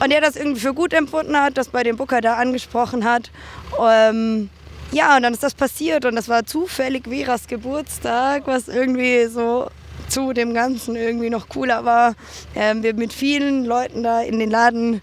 und 0.03 0.11
der 0.11 0.23
das 0.23 0.37
irgendwie 0.37 0.61
für 0.61 0.73
gut 0.73 0.95
empfunden 0.95 1.37
hat, 1.37 1.59
das 1.59 1.69
bei 1.69 1.83
dem 1.83 1.97
Booker 1.99 2.23
da 2.23 2.37
angesprochen 2.37 3.05
hat. 3.05 3.31
Ähm, 3.79 4.49
ja, 4.93 5.17
und 5.17 5.23
dann 5.23 5.33
ist 5.33 5.43
das 5.43 5.55
passiert 5.55 6.05
und 6.05 6.17
das 6.17 6.29
war 6.29 6.45
zufällig 6.45 7.05
Veras 7.09 7.47
Geburtstag, 7.47 8.47
was 8.47 8.69
irgendwie 8.69 9.27
so 9.27 9.71
zu 10.09 10.33
dem 10.33 10.55
Ganzen 10.55 10.97
irgendwie 10.97 11.31
noch 11.31 11.49
cooler 11.49 11.85
war. 11.85 12.15
Ähm, 12.55 12.83
wir 12.83 12.95
mit 12.95 13.13
vielen 13.13 13.65
Leuten 13.65 14.03
da 14.03 14.21
in 14.23 14.39
den 14.39 14.51
Laden 14.51 15.01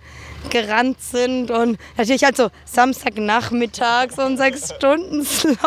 gerannt 0.50 1.02
sind 1.02 1.52
und 1.52 1.78
natürlich 1.98 2.24
halt 2.24 2.38
so 2.38 2.50
Samstagnachmittag, 2.66 4.12
so 4.16 4.24
ein 4.24 4.38
Sechs-Stunden-Slot. 4.38 5.58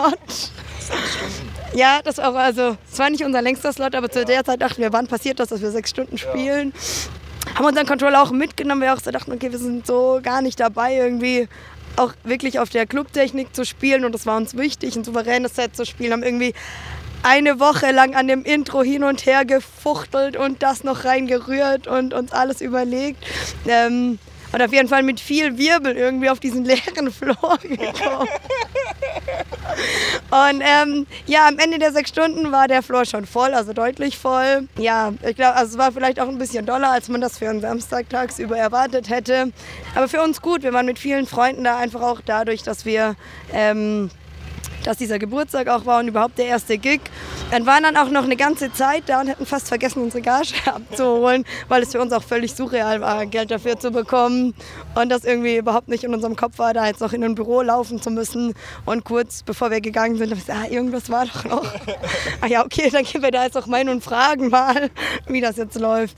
Ja, 1.75 2.01
das 2.03 2.19
war 2.19 2.35
also, 2.35 2.77
es 2.91 2.99
war 2.99 3.11
nicht 3.11 3.25
unser 3.25 3.43
längster 3.43 3.73
Slot, 3.73 3.95
aber 3.95 4.11
zu 4.11 4.25
der 4.25 4.45
Zeit 4.45 4.61
dachten 4.61 4.83
wir, 4.83 4.93
wann 4.93 5.07
passiert 5.07 5.39
das, 5.39 5.49
dass 5.49 5.63
wir 5.63 5.71
sechs 5.71 5.91
Stunden 5.91 6.19
spielen? 6.19 6.73
Ja. 6.75 7.55
Haben 7.55 7.65
unseren 7.67 7.87
Controller 7.87 8.23
auch 8.23 8.33
mitgenommen, 8.33 8.83
wir 8.83 8.93
auch 8.95 9.01
so 9.01 9.11
dachten, 9.11 9.33
okay, 9.33 9.51
wir 9.51 9.59
sind 9.59 9.87
so 9.87 10.21
gar 10.23 10.43
nicht 10.43 10.61
dabei, 10.61 10.97
irgendwie 10.97 11.49
auch 11.97 12.13
wirklich 12.25 12.59
auf 12.59 12.71
der 12.71 12.87
Clubtechnik 12.87 13.55
zu 13.55 13.65
spielen 13.65 14.05
und 14.05 14.13
das 14.13 14.27
war 14.27 14.37
uns 14.37 14.57
wichtig, 14.57 14.97
ein 14.97 15.05
souveränes 15.05 15.57
Set 15.57 15.77
zu 15.77 15.85
spielen, 15.85 16.13
haben 16.13 16.23
irgendwie 16.23 16.55
eine 17.23 17.61
Woche 17.61 17.91
lang 17.93 18.15
an 18.15 18.29
dem 18.29 18.45
Intro 18.45 18.83
hin 18.83 19.05
und 19.05 19.27
her 19.27 19.45
gefuchtelt 19.45 20.37
und 20.37 20.63
das 20.63 20.85
noch 20.85 21.05
reingerührt 21.05 21.87
und 21.87 22.15
uns 22.15 22.33
alles 22.33 22.61
überlegt. 22.61 23.25
Ähm, 23.67 24.19
und 24.53 24.63
auf 24.63 24.73
jeden 24.73 24.89
Fall 24.89 25.03
mit 25.03 25.21
viel 25.21 25.59
Wirbel 25.59 25.97
irgendwie 25.97 26.31
auf 26.31 26.41
diesen 26.41 26.65
leeren 26.65 27.11
Floor 27.13 27.59
gekommen. 27.63 28.29
Und 30.31 30.63
ähm, 30.63 31.07
ja, 31.27 31.49
am 31.49 31.59
Ende 31.59 31.79
der 31.79 31.93
sechs 31.93 32.11
Stunden 32.11 32.53
war 32.53 32.69
der 32.69 32.83
Floor 32.83 33.05
schon 33.05 33.27
voll, 33.27 33.55
also 33.55 33.73
deutlich 33.73 34.19
voll. 34.19 34.69
Ja, 34.79 35.13
ich 35.27 35.37
glaube, 35.37 35.55
also 35.57 35.73
es 35.73 35.79
war 35.79 35.93
vielleicht 35.93 36.21
auch 36.21 36.29
ein 36.29 36.39
bisschen 36.39 36.67
doller, 36.67 36.91
als 36.91 37.09
man 37.09 37.21
das 37.21 37.39
für 37.39 37.49
einen 37.49 37.61
Samstag 37.61 38.09
tagsüber 38.09 38.57
erwartet 38.57 39.09
hätte. 39.09 39.53
Aber 39.95 40.09
für 40.09 40.23
uns 40.23 40.41
gut, 40.41 40.63
wir 40.63 40.73
waren 40.73 40.87
mit 40.87 40.99
vielen 40.99 41.27
Freunden 41.27 41.65
da, 41.65 41.79
einfach 41.79 42.03
auch 42.03 42.21
dadurch, 42.25 42.63
dass 42.63 42.85
wir 42.85 43.17
ähm, 43.53 44.11
dass 44.85 44.97
dieser 44.97 45.19
Geburtstag 45.19 45.69
auch 45.69 45.87
war 45.87 46.01
und 46.01 46.09
überhaupt 46.09 46.39
der 46.39 46.47
erste 46.47 46.79
Gig. 46.79 47.01
Dann 47.51 47.67
waren 47.67 47.83
dann 47.83 47.97
auch 47.97 48.11
noch 48.11 48.25
eine 48.25 48.37
ganze 48.37 48.73
Zeit 48.73 49.05
da 49.07 49.21
und 49.21 49.29
hätten 49.29 49.47
fast 49.47 49.69
vergessen, 49.69 50.03
unsere 50.03 50.23
Gage 50.23 50.55
abzuholen, 50.67 51.45
weil 51.69 51.83
es 51.83 51.93
für 51.93 52.01
uns 52.01 52.13
auch 52.13 52.23
völlig 52.23 52.55
surreal 52.55 53.01
war, 53.01 53.27
Geld 53.27 53.51
dafür 53.51 53.79
zu 53.79 53.91
bekommen. 53.91 54.55
Und 54.95 55.09
das 55.11 55.25
irgendwie 55.25 55.57
überhaupt 55.57 55.89
nicht 55.89 56.05
in 56.05 56.15
unserem 56.15 56.37
Kopf 56.37 56.59
war, 56.59 56.75
da 56.75 56.87
jetzt 56.87 57.01
noch 57.01 57.13
in 57.13 57.25
ein 57.25 57.35
Büro 57.35 57.63
laufen 57.63 58.01
zu 58.01 58.11
müssen. 58.11 58.55
Und 58.87 59.05
kurz 59.05 59.43
bevor 59.43 59.71
wir 59.71 59.81
gegangen 59.81 60.17
sind, 60.17 60.31
haben 60.31 60.39
wir 60.39 60.45
gesagt, 60.45 60.59
ah, 60.65 60.73
irgendwas 60.73 61.11
war 61.11 61.27
doch 61.27 61.45
noch. 61.45 61.75
ah 62.41 62.47
ja, 62.47 62.65
okay, 62.65 62.91
dann 62.91 63.05
gehen 63.05 63.23
wir 63.23 63.31
da 63.31 63.45
jetzt 63.45 63.57
auch 63.57 63.67
meinen 63.67 63.89
und 63.89 64.05
fragen 64.05 64.49
mal, 64.49 64.91
wie 65.27 65.41
das 65.41 65.57
jetzt 65.57 65.79
läuft. 65.79 66.17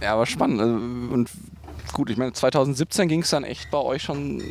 Ja, 0.00 0.14
aber 0.14 0.26
spannend. 0.26 0.60
Also, 0.60 0.74
und 0.74 1.30
gut, 1.92 2.10
ich 2.10 2.16
meine, 2.16 2.32
2017 2.32 3.08
ging 3.08 3.22
es 3.22 3.30
dann 3.30 3.44
echt 3.44 3.70
bei 3.70 3.78
euch 3.78 4.02
schon 4.02 4.42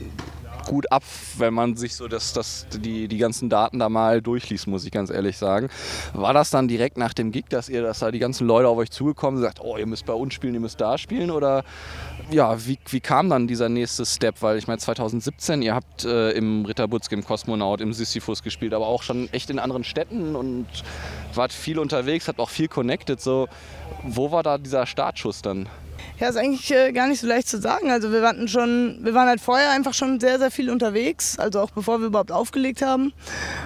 gut 0.65 0.91
ab, 0.91 1.03
wenn 1.37 1.53
man 1.53 1.75
sich 1.75 1.95
so 1.95 2.07
das, 2.07 2.33
das, 2.33 2.67
die, 2.73 3.07
die 3.07 3.17
ganzen 3.17 3.49
Daten 3.49 3.79
da 3.79 3.89
mal 3.89 4.21
durchliest, 4.21 4.67
muss 4.67 4.85
ich 4.85 4.91
ganz 4.91 5.09
ehrlich 5.09 5.37
sagen. 5.37 5.69
War 6.13 6.33
das 6.33 6.49
dann 6.49 6.67
direkt 6.67 6.97
nach 6.97 7.13
dem 7.13 7.31
Gig, 7.31 7.45
dass 7.49 7.69
ihr, 7.69 7.81
dass 7.81 7.99
da 7.99 8.11
die 8.11 8.19
ganzen 8.19 8.47
Leute 8.47 8.67
auf 8.67 8.77
euch 8.77 8.91
zugekommen 8.91 9.39
sind, 9.39 9.45
sagt, 9.45 9.61
oh, 9.61 9.77
ihr 9.77 9.85
müsst 9.85 10.05
bei 10.05 10.13
uns 10.13 10.33
spielen, 10.33 10.53
ihr 10.53 10.59
müsst 10.59 10.81
da 10.81 10.97
spielen? 10.97 11.31
Oder 11.31 11.63
ja, 12.29 12.65
wie, 12.65 12.77
wie 12.89 12.99
kam 12.99 13.29
dann 13.29 13.47
dieser 13.47 13.69
nächste 13.69 14.05
Step? 14.05 14.41
Weil 14.41 14.57
ich 14.57 14.67
meine, 14.67 14.79
2017, 14.79 15.61
ihr 15.61 15.75
habt 15.75 16.05
äh, 16.05 16.31
im 16.31 16.65
Ritterbutzke, 16.65 17.15
im 17.15 17.23
Kosmonaut, 17.23 17.81
im 17.81 17.93
Sisyphus 17.93 18.43
gespielt, 18.43 18.73
aber 18.73 18.87
auch 18.87 19.03
schon 19.03 19.31
echt 19.33 19.49
in 19.49 19.59
anderen 19.59 19.83
Städten 19.83 20.35
und 20.35 20.67
wart 21.33 21.53
viel 21.53 21.79
unterwegs, 21.79 22.27
habt 22.27 22.39
auch 22.39 22.49
viel 22.49 22.67
connected. 22.67 23.19
So, 23.19 23.47
wo 24.03 24.31
war 24.31 24.43
da 24.43 24.57
dieser 24.57 24.85
Startschuss 24.85 25.41
dann? 25.41 25.67
Ja, 26.21 26.29
ist 26.29 26.37
eigentlich 26.37 26.69
äh, 26.71 26.91
gar 26.91 27.07
nicht 27.07 27.19
so 27.19 27.25
leicht 27.25 27.47
zu 27.47 27.59
sagen. 27.59 27.89
Also 27.89 28.11
wir 28.11 28.21
waren 28.21 28.47
schon, 28.47 28.99
wir 29.01 29.15
waren 29.15 29.27
halt 29.27 29.41
vorher 29.41 29.71
einfach 29.71 29.95
schon 29.95 30.19
sehr, 30.19 30.37
sehr 30.37 30.51
viel 30.51 30.69
unterwegs, 30.69 31.39
also 31.39 31.59
auch 31.59 31.71
bevor 31.71 31.99
wir 31.99 32.05
überhaupt 32.05 32.31
aufgelegt 32.31 32.83
haben. 32.83 33.11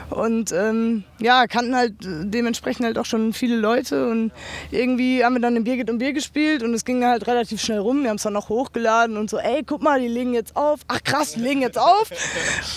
Und 0.10 0.54
ähm, 0.54 1.04
ja, 1.20 1.48
kannten 1.48 1.76
halt 1.76 1.96
dementsprechend 2.00 2.86
halt 2.86 2.98
auch 2.98 3.04
schon 3.04 3.34
viele 3.34 3.58
Leute. 3.58 4.08
Und 4.08 4.32
irgendwie 4.72 5.26
haben 5.26 5.34
wir 5.34 5.42
dann 5.42 5.58
im 5.58 5.66
Bier 5.66 5.76
geht 5.76 5.90
um 5.90 5.98
Bier 5.98 6.14
gespielt 6.14 6.64
und 6.64 6.74
es 6.74 6.86
ging 6.86 7.04
halt 7.04 7.28
relativ 7.28 7.60
schnell 7.60 7.80
rum. 7.80 8.04
Wir 8.04 8.10
haben 8.10 8.16
es 8.16 8.24
dann 8.24 8.32
noch 8.32 8.48
hochgeladen 8.48 9.18
und 9.18 9.30
so, 9.30 9.38
ey, 9.38 9.62
guck 9.66 9.84
mal, 9.84 10.00
die 10.00 10.08
legen 10.08 10.34
jetzt 10.34 10.56
auf. 10.56 10.80
Ach 10.88 11.04
krass, 11.04 11.34
die 11.34 11.42
legen 11.42 11.60
jetzt 11.60 11.78
auf. 11.78 12.10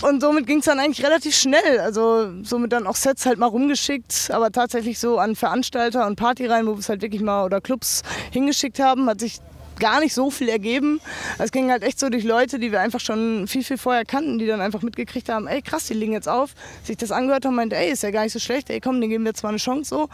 Und 0.03 0.21
somit 0.21 0.49
ging 0.49 0.59
es 0.59 0.65
dann 0.65 0.81
eigentlich 0.81 1.07
relativ 1.07 1.37
schnell. 1.37 1.79
Also 1.79 2.33
somit 2.43 2.73
dann 2.73 2.89
auch 2.89 2.97
Sets 2.97 3.27
halt 3.27 3.39
mal 3.39 3.47
rumgeschickt, 3.47 4.33
aber 4.33 4.51
tatsächlich 4.51 4.99
so 4.99 5.21
an 5.21 5.37
Veranstalter 5.37 6.05
und 6.05 6.17
Partyreihen, 6.17 6.67
wo 6.67 6.73
wir 6.73 6.81
es 6.81 6.89
halt 6.89 7.01
wirklich 7.01 7.23
mal 7.23 7.45
oder 7.45 7.61
Clubs 7.61 8.03
hingeschickt 8.33 8.81
haben, 8.81 9.09
hat 9.09 9.21
sich 9.21 9.39
gar 9.79 10.01
nicht 10.01 10.15
so 10.15 10.31
viel 10.31 10.49
ergeben. 10.49 11.01
Es 11.39 11.53
ging 11.53 11.71
halt 11.71 11.83
echt 11.83 11.99
so 11.99 12.09
durch 12.09 12.25
Leute, 12.25 12.59
die 12.59 12.73
wir 12.73 12.81
einfach 12.81 13.01
schon 13.01 13.47
viel, 13.47 13.65
viel 13.65 13.79
vorher 13.79 14.05
kannten, 14.05 14.39
die 14.39 14.47
dann 14.47 14.61
einfach 14.61 14.83
mitgekriegt 14.83 15.29
haben, 15.29 15.47
ey 15.47 15.63
krass, 15.63 15.87
die 15.87 15.95
liegen 15.95 16.13
jetzt 16.13 16.29
auf, 16.29 16.55
sich 16.83 16.97
das 16.97 17.11
angehört 17.11 17.45
haben, 17.45 17.55
meinte, 17.55 17.77
ey, 17.77 17.91
ist 17.91 18.03
ja 18.03 18.11
gar 18.11 18.25
nicht 18.25 18.33
so 18.33 18.39
schlecht, 18.39 18.71
ey 18.71 18.81
komm, 18.81 19.01
den 19.01 19.11
geben 19.11 19.25
wir 19.25 19.33
mal 19.43 19.51
eine 19.51 19.59
Chance 19.59 19.89
so. 19.89 20.09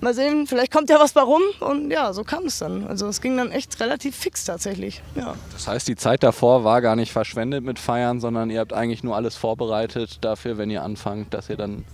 Mal 0.00 0.12
sehen, 0.12 0.46
vielleicht 0.46 0.70
kommt 0.70 0.90
ja 0.90 1.00
was 1.00 1.12
bei 1.12 1.22
rum 1.22 1.40
und 1.60 1.90
ja, 1.90 2.12
so 2.12 2.24
kam 2.24 2.44
es 2.44 2.58
dann. 2.58 2.86
Also 2.86 3.06
es 3.06 3.20
ging 3.20 3.36
dann 3.36 3.50
echt 3.50 3.80
relativ 3.80 4.14
fix 4.14 4.44
tatsächlich. 4.44 5.02
Ja. 5.14 5.34
Das 5.52 5.66
heißt, 5.66 5.88
die 5.88 5.96
Zeit 5.96 6.22
davor 6.22 6.64
war 6.64 6.82
gar 6.82 6.94
nicht 6.94 7.12
verschwendet 7.12 7.64
mit 7.64 7.78
Feiern, 7.78 8.20
sondern 8.20 8.50
ihr 8.50 8.60
habt 8.60 8.72
eigentlich 8.72 9.02
nur 9.02 9.16
alles 9.16 9.36
vorbereitet 9.36 10.18
dafür, 10.20 10.58
wenn 10.58 10.70
ihr 10.70 10.82
anfangt, 10.82 11.32
dass 11.32 11.48
ihr 11.48 11.56
dann 11.56 11.84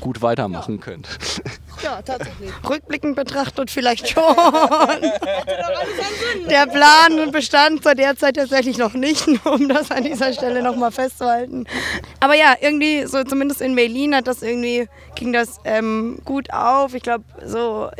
gut 0.00 0.22
weitermachen 0.22 0.76
ja. 0.76 0.82
könnt. 0.82 1.08
Ja, 1.82 2.00
tatsächlich. 2.00 2.50
Rückblickend 2.66 3.16
betrachtet 3.16 3.70
vielleicht 3.70 4.08
schon. 4.08 4.22
Der 6.48 6.66
Plan 6.66 7.30
bestand 7.30 7.82
zu 7.82 7.94
der 7.94 8.16
Zeit 8.16 8.36
tatsächlich 8.36 8.78
noch 8.78 8.94
nicht, 8.94 9.26
um 9.44 9.68
das 9.68 9.90
an 9.90 10.04
dieser 10.04 10.32
Stelle 10.32 10.62
nochmal 10.62 10.90
festzuhalten. 10.90 11.66
Aber 12.18 12.34
ja, 12.34 12.54
irgendwie, 12.60 13.04
so 13.04 13.22
zumindest 13.24 13.60
in 13.60 13.76
Berlin 13.76 14.14
hat 14.14 14.26
das 14.26 14.42
irgendwie, 14.42 14.88
ging 15.16 15.34
das 15.34 15.60
ähm, 15.64 16.18
gut 16.24 16.50
auf. 16.50 16.94
Ich 16.94 17.02
glaube, 17.02 17.24
so 17.44 17.90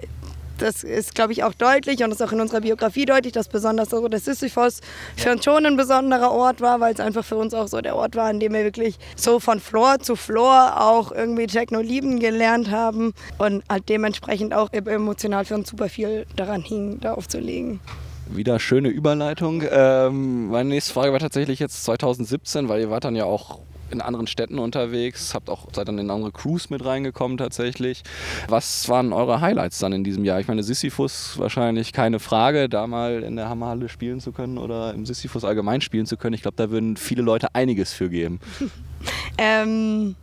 das 0.59 0.85
ist, 0.85 1.15
glaube 1.15 1.33
ich, 1.33 1.45
auch 1.45 1.55
deutlich 1.55 2.03
und 2.03 2.11
ist 2.13 2.23
auch 2.23 2.33
in 2.33 2.41
unserer 2.41 2.61
Biografie 2.61 3.05
deutlich, 3.05 3.33
dass 3.33 3.49
besonders 3.49 3.91
so 3.91 4.07
der 4.09 4.21
Sisyphos 4.21 4.81
für 5.17 5.33
uns 5.33 5.45
schon 5.45 5.67
ein 5.67 5.77
besonderer 5.77 6.31
Ort 6.33 6.61
war, 6.61 6.81
weil 6.81 6.95
es 6.95 7.01
einfach 7.01 7.25
für 7.25 7.37
uns 7.37 7.55
auch 7.55 7.69
so 7.69 7.81
der 7.81 7.97
Ort 7.97 8.17
war, 8.17 8.29
an 8.29 8.41
dem 8.41 8.53
wir 8.53 8.65
wirklich 8.65 8.99
so 9.17 9.41
von 9.41 9.61
Floor 9.61 9.99
zu 10.01 10.17
Floor 10.17 10.81
auch 10.81 11.13
irgendwie 11.13 11.47
Techno 11.47 11.81
lieben 11.81 12.21
gelernt 12.21 12.71
haben 12.71 13.13
und 13.39 13.63
halt 13.69 13.89
dementsprechend 13.89 14.55
auch 14.55 14.73
emotional 14.73 15.45
für 15.45 15.55
uns 15.55 15.71
super 15.71 15.89
viel 15.89 16.27
daran 16.37 16.63
hing, 16.63 16.99
da 17.01 17.15
aufzulegen. 17.15 17.81
Wieder 18.29 18.59
schöne 18.59 18.89
Überleitung. 18.89 19.63
Ähm, 19.71 20.49
meine 20.49 20.71
nächste 20.71 20.93
Frage 20.93 21.13
war 21.13 21.21
tatsächlich 21.21 21.61
jetzt 21.61 21.85
2017, 21.85 22.69
weil 22.69 22.81
ihr 22.81 22.91
wart 22.91 23.05
dann 23.05 23.15
ja 23.15 23.25
auch 23.25 23.61
in 23.91 24.01
anderen 24.01 24.27
Städten 24.27 24.59
unterwegs, 24.59 25.35
habt 25.35 25.51
auch 25.51 25.69
seid 25.73 25.89
dann 25.89 25.99
in 25.99 26.11
andere 26.11 26.33
Crews 26.33 26.71
mit 26.71 26.85
reingekommen 26.85 27.39
tatsächlich. 27.39 28.03
Was 28.49 28.89
waren 28.89 29.13
eure 29.13 29.41
Highlights 29.41 29.79
dann 29.79 29.93
in 29.93 30.05
diesem 30.05 30.25
Jahr? 30.25 30.41
Ich 30.41 30.49
meine, 30.49 30.63
Sisyphus 30.63 31.39
wahrscheinlich 31.39 31.93
keine 31.93 32.19
Frage, 32.19 32.69
da 32.69 32.87
mal 32.87 33.23
in 33.23 33.37
der 33.37 33.49
Hammerhalle 33.49 33.89
spielen 33.89 34.21
zu 34.21 34.33
können 34.33 34.59
oder 34.59 34.95
im 34.95 35.07
Sisyphus 35.07 35.45
allgemein 35.45 35.81
spielen 35.81 36.07
zu 36.07 36.17
können. 36.17 36.35
Ich 36.35 36.43
glaube, 36.43 36.57
da 36.57 36.71
würden 36.71 36.97
viele 36.97 37.23
Leute 37.23 37.55
einiges 37.55 37.93
für 37.93 38.09
geben. 38.09 38.41
ähm, 39.39 40.17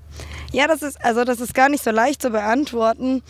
ja, 0.51 0.67
das 0.67 0.83
ist 0.83 1.03
also 1.03 1.23
das 1.23 1.39
ist 1.39 1.53
gar 1.55 1.69
nicht 1.69 1.83
so 1.83 1.89
leicht 1.91 2.21
zu 2.21 2.29
beantworten. 2.29 3.23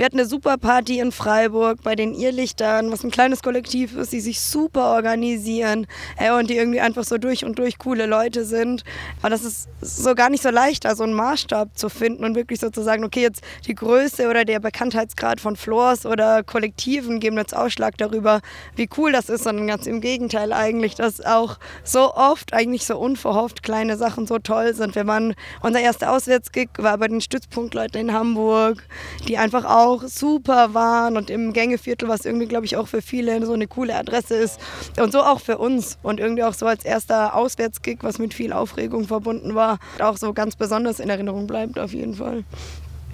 Wir 0.00 0.06
hatten 0.06 0.18
eine 0.18 0.26
super 0.26 0.56
Party 0.56 0.98
in 0.98 1.12
Freiburg 1.12 1.82
bei 1.82 1.94
den 1.94 2.14
Irrlichtern, 2.14 2.90
was 2.90 3.04
ein 3.04 3.10
kleines 3.10 3.42
Kollektiv 3.42 3.98
ist, 3.98 4.14
die 4.14 4.20
sich 4.20 4.40
super 4.40 4.94
organisieren 4.94 5.86
äh, 6.16 6.32
und 6.32 6.48
die 6.48 6.56
irgendwie 6.56 6.80
einfach 6.80 7.04
so 7.04 7.18
durch 7.18 7.44
und 7.44 7.58
durch 7.58 7.76
coole 7.76 8.06
Leute 8.06 8.46
sind. 8.46 8.82
Aber 9.20 9.28
das 9.28 9.44
ist 9.44 9.68
so 9.82 10.14
gar 10.14 10.30
nicht 10.30 10.42
so 10.42 10.48
leicht, 10.48 10.86
da 10.86 10.96
so 10.96 11.02
einen 11.02 11.12
Maßstab 11.12 11.76
zu 11.76 11.90
finden 11.90 12.24
und 12.24 12.34
wirklich 12.34 12.60
so 12.60 12.70
zu 12.70 12.80
sagen, 12.80 13.04
okay, 13.04 13.20
jetzt 13.20 13.42
die 13.66 13.74
Größe 13.74 14.30
oder 14.30 14.46
der 14.46 14.58
Bekanntheitsgrad 14.58 15.38
von 15.38 15.54
Floors 15.54 16.06
oder 16.06 16.44
Kollektiven 16.44 17.20
geben 17.20 17.36
jetzt 17.36 17.54
Ausschlag 17.54 17.98
darüber, 17.98 18.40
wie 18.76 18.88
cool 18.96 19.12
das 19.12 19.28
ist, 19.28 19.44
sondern 19.44 19.66
ganz 19.66 19.86
im 19.86 20.00
Gegenteil 20.00 20.54
eigentlich, 20.54 20.94
dass 20.94 21.20
auch 21.20 21.58
so 21.84 22.14
oft 22.14 22.54
eigentlich 22.54 22.86
so 22.86 22.96
unverhofft 22.96 23.62
kleine 23.62 23.98
Sachen 23.98 24.26
so 24.26 24.38
toll 24.38 24.72
sind. 24.72 24.94
Wir 24.94 25.06
waren, 25.06 25.34
unser 25.60 25.80
erster 25.80 26.10
Auswärtsgig 26.10 26.70
war 26.78 26.96
bei 26.96 27.08
den 27.08 27.20
Stützpunktleuten 27.20 28.00
in 28.00 28.14
Hamburg, 28.14 28.82
die 29.28 29.36
einfach 29.36 29.66
auch 29.66 29.89
auch 29.90 30.04
super 30.04 30.74
waren 30.74 31.16
und 31.16 31.30
im 31.30 31.52
Gängeviertel, 31.52 32.08
was 32.08 32.24
irgendwie, 32.24 32.46
glaube 32.46 32.66
ich, 32.66 32.76
auch 32.76 32.86
für 32.86 33.02
viele 33.02 33.44
so 33.44 33.52
eine 33.52 33.66
coole 33.66 33.94
Adresse 33.94 34.36
ist. 34.36 34.60
Und 34.98 35.12
so 35.12 35.20
auch 35.20 35.40
für 35.40 35.58
uns 35.58 35.98
und 36.02 36.20
irgendwie 36.20 36.44
auch 36.44 36.54
so 36.54 36.66
als 36.66 36.84
erster 36.84 37.34
Auswärtsgig, 37.34 37.98
was 38.02 38.18
mit 38.18 38.34
viel 38.34 38.52
Aufregung 38.52 39.04
verbunden 39.04 39.54
war, 39.54 39.78
auch 40.00 40.16
so 40.16 40.32
ganz 40.32 40.56
besonders 40.56 41.00
in 41.00 41.10
Erinnerung 41.10 41.46
bleibt 41.46 41.78
auf 41.78 41.92
jeden 41.92 42.14
Fall. 42.14 42.44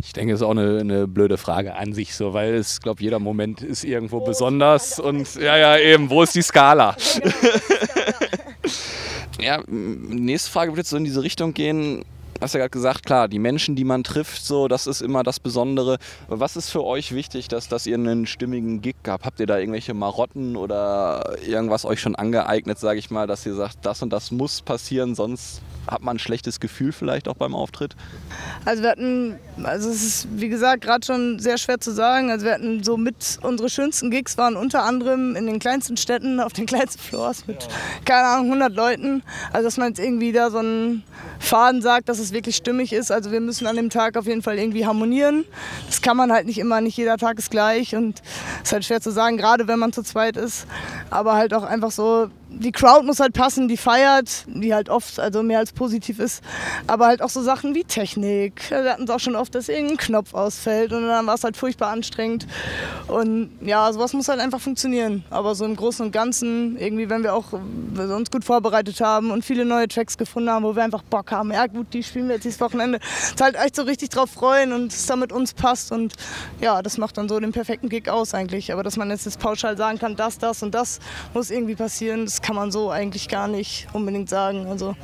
Ich 0.02 0.12
denke, 0.12 0.34
es 0.34 0.40
ist 0.40 0.46
auch 0.46 0.50
eine, 0.50 0.80
eine, 0.80 1.08
blöde 1.08 1.38
Frage 1.38 1.74
an 1.74 1.94
sich 1.94 2.14
so, 2.14 2.34
weil 2.34 2.54
es, 2.54 2.80
glaube 2.80 3.02
jeder 3.02 3.18
Moment 3.18 3.62
ist 3.62 3.82
irgendwo 3.82 4.20
besonders 4.20 5.00
und 5.00 5.36
ja, 5.36 5.56
ja, 5.56 5.78
eben, 5.78 6.10
wo 6.10 6.22
ist 6.22 6.34
die 6.34 6.42
Skala? 6.42 6.96
ja, 9.40 9.62
nächste 9.66 10.50
Frage 10.50 10.72
wird 10.72 10.78
jetzt 10.78 10.90
so 10.90 10.98
in 10.98 11.04
diese 11.04 11.22
Richtung 11.22 11.54
gehen 11.54 12.04
hast 12.40 12.54
ja 12.54 12.60
gerade 12.60 12.70
gesagt, 12.70 13.06
klar, 13.06 13.28
die 13.28 13.38
Menschen, 13.38 13.76
die 13.76 13.84
man 13.84 14.04
trifft, 14.04 14.44
so, 14.44 14.68
das 14.68 14.86
ist 14.86 15.00
immer 15.00 15.22
das 15.22 15.40
Besondere. 15.40 15.98
Was 16.28 16.56
ist 16.56 16.70
für 16.70 16.84
euch 16.84 17.12
wichtig, 17.12 17.48
dass, 17.48 17.68
dass 17.68 17.86
ihr 17.86 17.94
einen 17.94 18.26
stimmigen 18.26 18.82
Gig 18.82 18.96
habt? 19.06 19.24
Habt 19.24 19.40
ihr 19.40 19.46
da 19.46 19.58
irgendwelche 19.58 19.94
Marotten 19.94 20.56
oder 20.56 21.36
irgendwas 21.46 21.84
euch 21.84 22.00
schon 22.00 22.16
angeeignet, 22.16 22.78
sage 22.78 22.98
ich 22.98 23.10
mal, 23.10 23.26
dass 23.26 23.46
ihr 23.46 23.54
sagt, 23.54 23.78
das 23.82 24.02
und 24.02 24.10
das 24.12 24.30
muss 24.30 24.62
passieren, 24.62 25.14
sonst 25.14 25.62
hat 25.86 26.02
man 26.02 26.16
ein 26.16 26.18
schlechtes 26.18 26.60
Gefühl 26.60 26.92
vielleicht 26.92 27.28
auch 27.28 27.36
beim 27.36 27.54
Auftritt? 27.54 27.94
Also 28.64 28.82
wir 28.82 28.90
hatten, 28.90 29.38
also 29.62 29.90
es 29.90 30.02
ist 30.02 30.28
wie 30.32 30.48
gesagt 30.48 30.82
gerade 30.82 31.04
schon 31.06 31.38
sehr 31.38 31.58
schwer 31.58 31.80
zu 31.80 31.92
sagen. 31.92 32.30
Also 32.30 32.46
wir 32.46 32.52
hatten 32.52 32.82
so 32.82 32.96
mit 32.96 33.38
unsere 33.42 33.70
schönsten 33.70 34.10
Gigs 34.10 34.36
waren 34.36 34.56
unter 34.56 34.82
anderem 34.82 35.36
in 35.36 35.46
den 35.46 35.58
kleinsten 35.58 35.96
Städten 35.96 36.40
auf 36.40 36.52
den 36.52 36.66
kleinsten 36.66 37.00
Floors 37.00 37.46
mit 37.46 37.68
keine 38.04 38.26
Ahnung 38.26 38.46
100 38.46 38.74
Leuten. 38.74 39.22
Also 39.52 39.66
dass 39.66 39.76
man 39.76 39.88
jetzt 39.88 40.00
irgendwie 40.00 40.32
da 40.32 40.50
so 40.50 40.58
einen 40.58 41.04
Faden 41.38 41.82
sagt, 41.82 42.08
dass 42.08 42.18
es 42.18 42.25
wirklich 42.32 42.56
stimmig 42.56 42.92
ist. 42.92 43.10
Also 43.10 43.30
wir 43.32 43.40
müssen 43.40 43.66
an 43.66 43.76
dem 43.76 43.90
Tag 43.90 44.16
auf 44.16 44.26
jeden 44.26 44.42
Fall 44.42 44.58
irgendwie 44.58 44.86
harmonieren. 44.86 45.44
Das 45.86 46.02
kann 46.02 46.16
man 46.16 46.32
halt 46.32 46.46
nicht 46.46 46.58
immer, 46.58 46.80
nicht 46.80 46.96
jeder 46.96 47.16
Tag 47.16 47.38
ist 47.38 47.50
gleich 47.50 47.94
und 47.94 48.22
es 48.62 48.68
ist 48.68 48.72
halt 48.72 48.84
schwer 48.84 49.00
zu 49.00 49.10
sagen, 49.10 49.36
gerade 49.36 49.68
wenn 49.68 49.78
man 49.78 49.92
zu 49.92 50.02
zweit 50.02 50.36
ist. 50.36 50.66
Aber 51.10 51.34
halt 51.34 51.54
auch 51.54 51.62
einfach 51.62 51.90
so 51.90 52.28
die 52.58 52.72
Crowd 52.72 53.04
muss 53.04 53.20
halt 53.20 53.34
passen, 53.34 53.68
die 53.68 53.76
feiert, 53.76 54.44
die 54.46 54.74
halt 54.74 54.88
oft 54.88 55.20
also 55.20 55.42
mehr 55.42 55.58
als 55.58 55.72
positiv 55.72 56.18
ist. 56.18 56.42
Aber 56.86 57.06
halt 57.06 57.22
auch 57.22 57.28
so 57.28 57.42
Sachen 57.42 57.74
wie 57.74 57.84
Technik. 57.84 58.70
Wir 58.70 58.92
hatten 58.92 59.04
es 59.04 59.10
auch 59.10 59.20
schon 59.20 59.36
oft, 59.36 59.54
dass 59.54 59.68
irgendein 59.68 59.98
Knopf 59.98 60.34
ausfällt 60.34 60.92
und 60.92 61.06
dann 61.06 61.26
war 61.26 61.34
es 61.34 61.44
halt 61.44 61.56
furchtbar 61.56 61.90
anstrengend. 61.90 62.46
Und 63.08 63.50
ja, 63.60 63.92
sowas 63.92 64.12
muss 64.12 64.28
halt 64.28 64.40
einfach 64.40 64.60
funktionieren. 64.60 65.24
Aber 65.30 65.54
so 65.54 65.64
im 65.64 65.76
Großen 65.76 66.06
und 66.06 66.12
Ganzen, 66.12 66.76
irgendwie, 66.78 67.10
wenn 67.10 67.22
wir 67.22 67.34
auch 67.34 67.52
wir 67.52 68.16
uns 68.16 68.30
gut 68.30 68.44
vorbereitet 68.44 69.00
haben 69.00 69.30
und 69.30 69.44
viele 69.44 69.64
neue 69.64 69.88
Tracks 69.88 70.16
gefunden 70.16 70.50
haben, 70.50 70.64
wo 70.64 70.74
wir 70.74 70.82
einfach 70.82 71.02
Bock 71.02 71.30
haben, 71.32 71.52
ja 71.52 71.66
gut, 71.66 71.92
die 71.92 72.02
spielen 72.02 72.28
wir 72.28 72.36
jetzt 72.36 72.44
dieses 72.44 72.60
Wochenende, 72.60 72.98
ist 73.22 73.40
halt 73.40 73.56
echt 73.56 73.76
so 73.76 73.82
richtig 73.82 74.10
drauf 74.10 74.30
freuen 74.30 74.72
und 74.72 74.92
es 74.92 75.06
da 75.06 75.16
mit 75.16 75.32
uns 75.32 75.54
passt. 75.54 75.92
Und 75.92 76.14
ja, 76.60 76.82
das 76.82 76.98
macht 76.98 77.18
dann 77.18 77.28
so 77.28 77.38
den 77.38 77.52
perfekten 77.52 77.88
Gig 77.88 78.08
aus 78.08 78.34
eigentlich. 78.34 78.72
Aber 78.72 78.82
dass 78.82 78.96
man 78.96 79.10
jetzt, 79.10 79.26
jetzt 79.26 79.38
pauschal 79.38 79.76
sagen 79.76 79.98
kann, 79.98 80.16
das, 80.16 80.38
das 80.38 80.62
und 80.62 80.74
das 80.74 81.00
muss 81.34 81.50
irgendwie 81.50 81.74
passieren, 81.74 82.24
das 82.24 82.42
kann 82.46 82.54
man 82.54 82.70
so 82.70 82.90
eigentlich 82.92 83.28
gar 83.28 83.48
nicht 83.48 83.88
unbedingt 83.92 84.28
sagen. 84.28 84.68
Also 84.68 84.94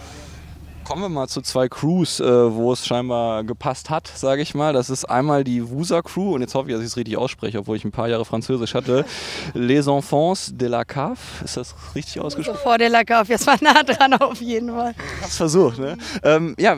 Kommen 0.85 1.03
wir 1.03 1.09
mal 1.09 1.29
zu 1.29 1.43
zwei 1.43 1.69
Crews, 1.69 2.19
äh, 2.19 2.25
wo 2.25 2.73
es 2.73 2.85
scheinbar 2.85 3.45
gepasst 3.45 3.89
hat, 3.89 4.09
sage 4.09 4.43
ich 4.43 4.55
mal. 4.55 4.73
Das 4.73 4.91
ist 4.91 5.05
einmal 5.05 5.45
die 5.45 5.71
Wusa 5.71 6.03
Crew, 6.03 6.35
und 6.35 6.41
jetzt 6.41 6.57
hoffe 6.57 6.69
ich, 6.69 6.75
dass 6.75 6.83
ich 6.83 6.89
es 6.89 6.97
richtig 6.97 7.17
ausspreche, 7.17 7.61
obwohl 7.61 7.77
ich 7.77 7.85
ein 7.85 7.93
paar 7.93 8.09
Jahre 8.09 8.25
Französisch 8.25 8.75
hatte. 8.75 9.05
Les 9.55 9.87
Enfants 9.87 10.51
de 10.53 10.69
la 10.69 10.85
Cave, 10.85 11.19
ist 11.45 11.57
das 11.57 11.75
richtig 11.95 12.21
ausgesprochen? 12.21 12.59
Vor 12.62 12.79
de 12.79 12.89
la 12.89 13.05
Cave, 13.05 13.29
jetzt 13.29 13.47
war 13.47 13.57
nah 13.61 13.83
dran 13.85 14.15
auf 14.15 14.41
jeden 14.41 14.71
Fall. 14.71 14.95
Hast 15.23 15.37
versucht, 15.37 15.79
ne? 15.79 15.97
Ähm, 16.25 16.57
ja, 16.59 16.77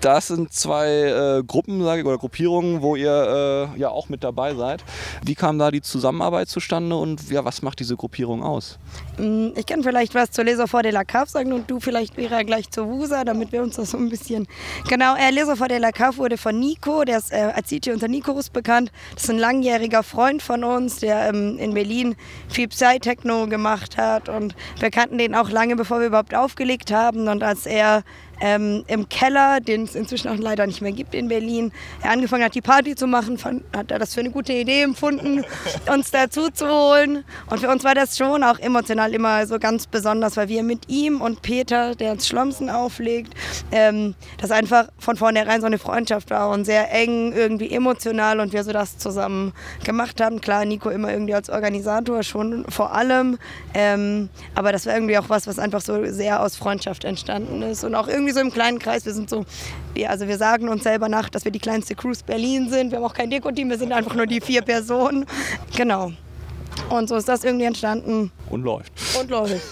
das 0.00 0.28
sind 0.28 0.52
zwei 0.52 0.88
äh, 0.88 1.42
Gruppen, 1.44 1.84
sage 1.84 2.00
ich, 2.00 2.06
oder 2.06 2.16
Gruppierungen, 2.16 2.80
wo 2.80 2.96
ihr 2.96 3.68
äh, 3.74 3.78
ja 3.78 3.90
auch 3.90 4.08
mit 4.08 4.24
dabei 4.24 4.54
seid. 4.54 4.82
Wie 5.24 5.34
kam 5.34 5.58
da 5.58 5.70
die 5.70 5.82
Zusammenarbeit 5.82 6.48
zustande 6.48 6.96
und 6.96 7.30
ja, 7.30 7.44
was 7.44 7.60
macht 7.60 7.80
diese 7.80 7.96
Gruppierung 7.96 8.42
aus? 8.42 8.78
Mm, 9.18 9.48
ich 9.56 9.66
kann 9.66 9.82
vielleicht 9.82 10.14
was 10.14 10.30
zu 10.30 10.42
Les 10.42 10.58
Enfants 10.58 10.84
de 10.84 10.92
la 10.92 11.04
Cave 11.04 11.28
sagen 11.28 11.52
und 11.52 11.70
du 11.70 11.80
vielleicht 11.80 12.16
wäre 12.16 12.44
gleich 12.46 12.70
zu 12.70 12.88
Wusa, 12.88 13.24
damit 13.24 13.41
damit 13.42 13.52
wir 13.52 13.62
uns 13.62 13.76
das 13.76 13.90
so 13.90 13.98
ein 13.98 14.08
bisschen. 14.08 14.46
Genau, 14.88 15.16
äh, 15.16 15.30
Leser 15.30 15.56
vor 15.56 15.66
der 15.66 15.80
La 15.80 15.90
Cave 15.90 16.16
wurde 16.16 16.38
von 16.38 16.58
Nico, 16.58 17.04
der 17.04 17.18
ist 17.18 17.32
äh, 17.32 17.50
als 17.54 17.68
DJ 17.68 17.90
unter 17.90 18.06
Nikorus 18.06 18.50
bekannt. 18.50 18.92
Das 19.14 19.24
ist 19.24 19.30
ein 19.30 19.38
langjähriger 19.38 20.04
Freund 20.04 20.42
von 20.42 20.62
uns, 20.62 21.00
der 21.00 21.28
ähm, 21.28 21.58
in 21.58 21.74
Berlin 21.74 22.14
viel 22.48 22.68
Psy-Techno 22.68 23.48
gemacht 23.48 23.96
hat. 23.96 24.28
Und 24.28 24.54
wir 24.78 24.90
kannten 24.90 25.18
den 25.18 25.34
auch 25.34 25.50
lange, 25.50 25.74
bevor 25.74 25.98
wir 25.98 26.06
überhaupt 26.06 26.34
aufgelegt 26.34 26.92
haben. 26.92 27.26
Und 27.26 27.42
als 27.42 27.66
er 27.66 28.04
ähm, 28.42 28.82
im 28.88 29.08
Keller, 29.08 29.60
den 29.60 29.84
es 29.84 29.94
inzwischen 29.94 30.28
auch 30.28 30.36
leider 30.36 30.66
nicht 30.66 30.82
mehr 30.82 30.90
gibt 30.90 31.14
in 31.14 31.28
Berlin, 31.28 31.72
er 32.02 32.10
angefangen 32.10 32.44
hat, 32.44 32.56
die 32.56 32.60
Party 32.60 32.96
zu 32.96 33.06
machen, 33.06 33.38
fand, 33.38 33.62
hat 33.74 33.92
er 33.92 34.00
das 34.00 34.14
für 34.14 34.20
eine 34.20 34.30
gute 34.30 34.52
Idee 34.52 34.82
empfunden, 34.82 35.44
uns 35.92 36.10
dazu 36.10 36.50
zu 36.50 36.66
holen. 36.68 37.24
Und 37.48 37.60
für 37.60 37.68
uns 37.68 37.84
war 37.84 37.94
das 37.94 38.18
schon 38.18 38.42
auch 38.42 38.58
emotional 38.58 39.14
immer 39.14 39.46
so 39.46 39.60
ganz 39.60 39.86
besonders, 39.86 40.36
weil 40.36 40.48
wir 40.48 40.64
mit 40.64 40.88
ihm 40.88 41.20
und 41.20 41.42
Peter, 41.42 41.94
der 41.94 42.12
uns 42.12 42.26
Schlomsen 42.26 42.68
auflegt, 42.68 43.32
ähm, 43.70 44.16
das 44.38 44.50
einfach 44.50 44.88
von 44.98 45.16
vornherein 45.16 45.60
so 45.60 45.68
eine 45.68 45.78
Freundschaft 45.78 46.30
war 46.30 46.50
und 46.50 46.64
sehr 46.64 46.92
eng, 46.92 47.32
irgendwie 47.32 47.70
emotional 47.70 48.40
und 48.40 48.52
wir 48.52 48.64
so 48.64 48.72
das 48.72 48.98
zusammen 48.98 49.52
gemacht 49.84 50.20
haben. 50.20 50.40
Klar, 50.40 50.64
Nico 50.64 50.90
immer 50.90 51.12
irgendwie 51.12 51.34
als 51.34 51.48
Organisator 51.48 52.24
schon 52.24 52.64
vor 52.68 52.92
allem, 52.92 53.38
ähm, 53.72 54.30
aber 54.56 54.72
das 54.72 54.86
war 54.86 54.94
irgendwie 54.94 55.16
auch 55.18 55.28
was, 55.28 55.46
was 55.46 55.60
einfach 55.60 55.80
so 55.80 56.04
sehr 56.06 56.42
aus 56.42 56.56
Freundschaft 56.56 57.04
entstanden 57.04 57.62
ist 57.62 57.84
und 57.84 57.94
auch 57.94 58.08
irgendwie 58.08 58.31
irgendwie 58.32 58.34
so 58.34 58.40
im 58.40 58.52
kleinen 58.52 58.78
Kreis. 58.78 59.04
Wir 59.06 59.12
sind 59.12 59.28
so, 59.28 59.44
wir, 59.94 60.10
also 60.10 60.26
wir 60.26 60.38
sagen 60.38 60.68
uns 60.68 60.82
selber 60.82 61.08
nach, 61.08 61.28
dass 61.28 61.44
wir 61.44 61.52
die 61.52 61.58
kleinste 61.58 61.94
Cruise 61.94 62.22
Berlin 62.24 62.70
sind. 62.70 62.90
Wir 62.90 62.98
haben 62.98 63.04
auch 63.04 63.14
kein 63.14 63.30
Deko-Team, 63.30 63.70
wir 63.70 63.78
sind 63.78 63.92
einfach 63.92 64.14
nur 64.14 64.26
die 64.26 64.40
vier 64.40 64.62
Personen. 64.62 65.26
Genau. 65.76 66.12
Und 66.88 67.08
so 67.08 67.16
ist 67.16 67.28
das 67.28 67.44
irgendwie 67.44 67.66
entstanden. 67.66 68.32
Und 68.50 68.62
läuft. 68.62 68.92
Und 69.18 69.30
läuft. 69.30 69.60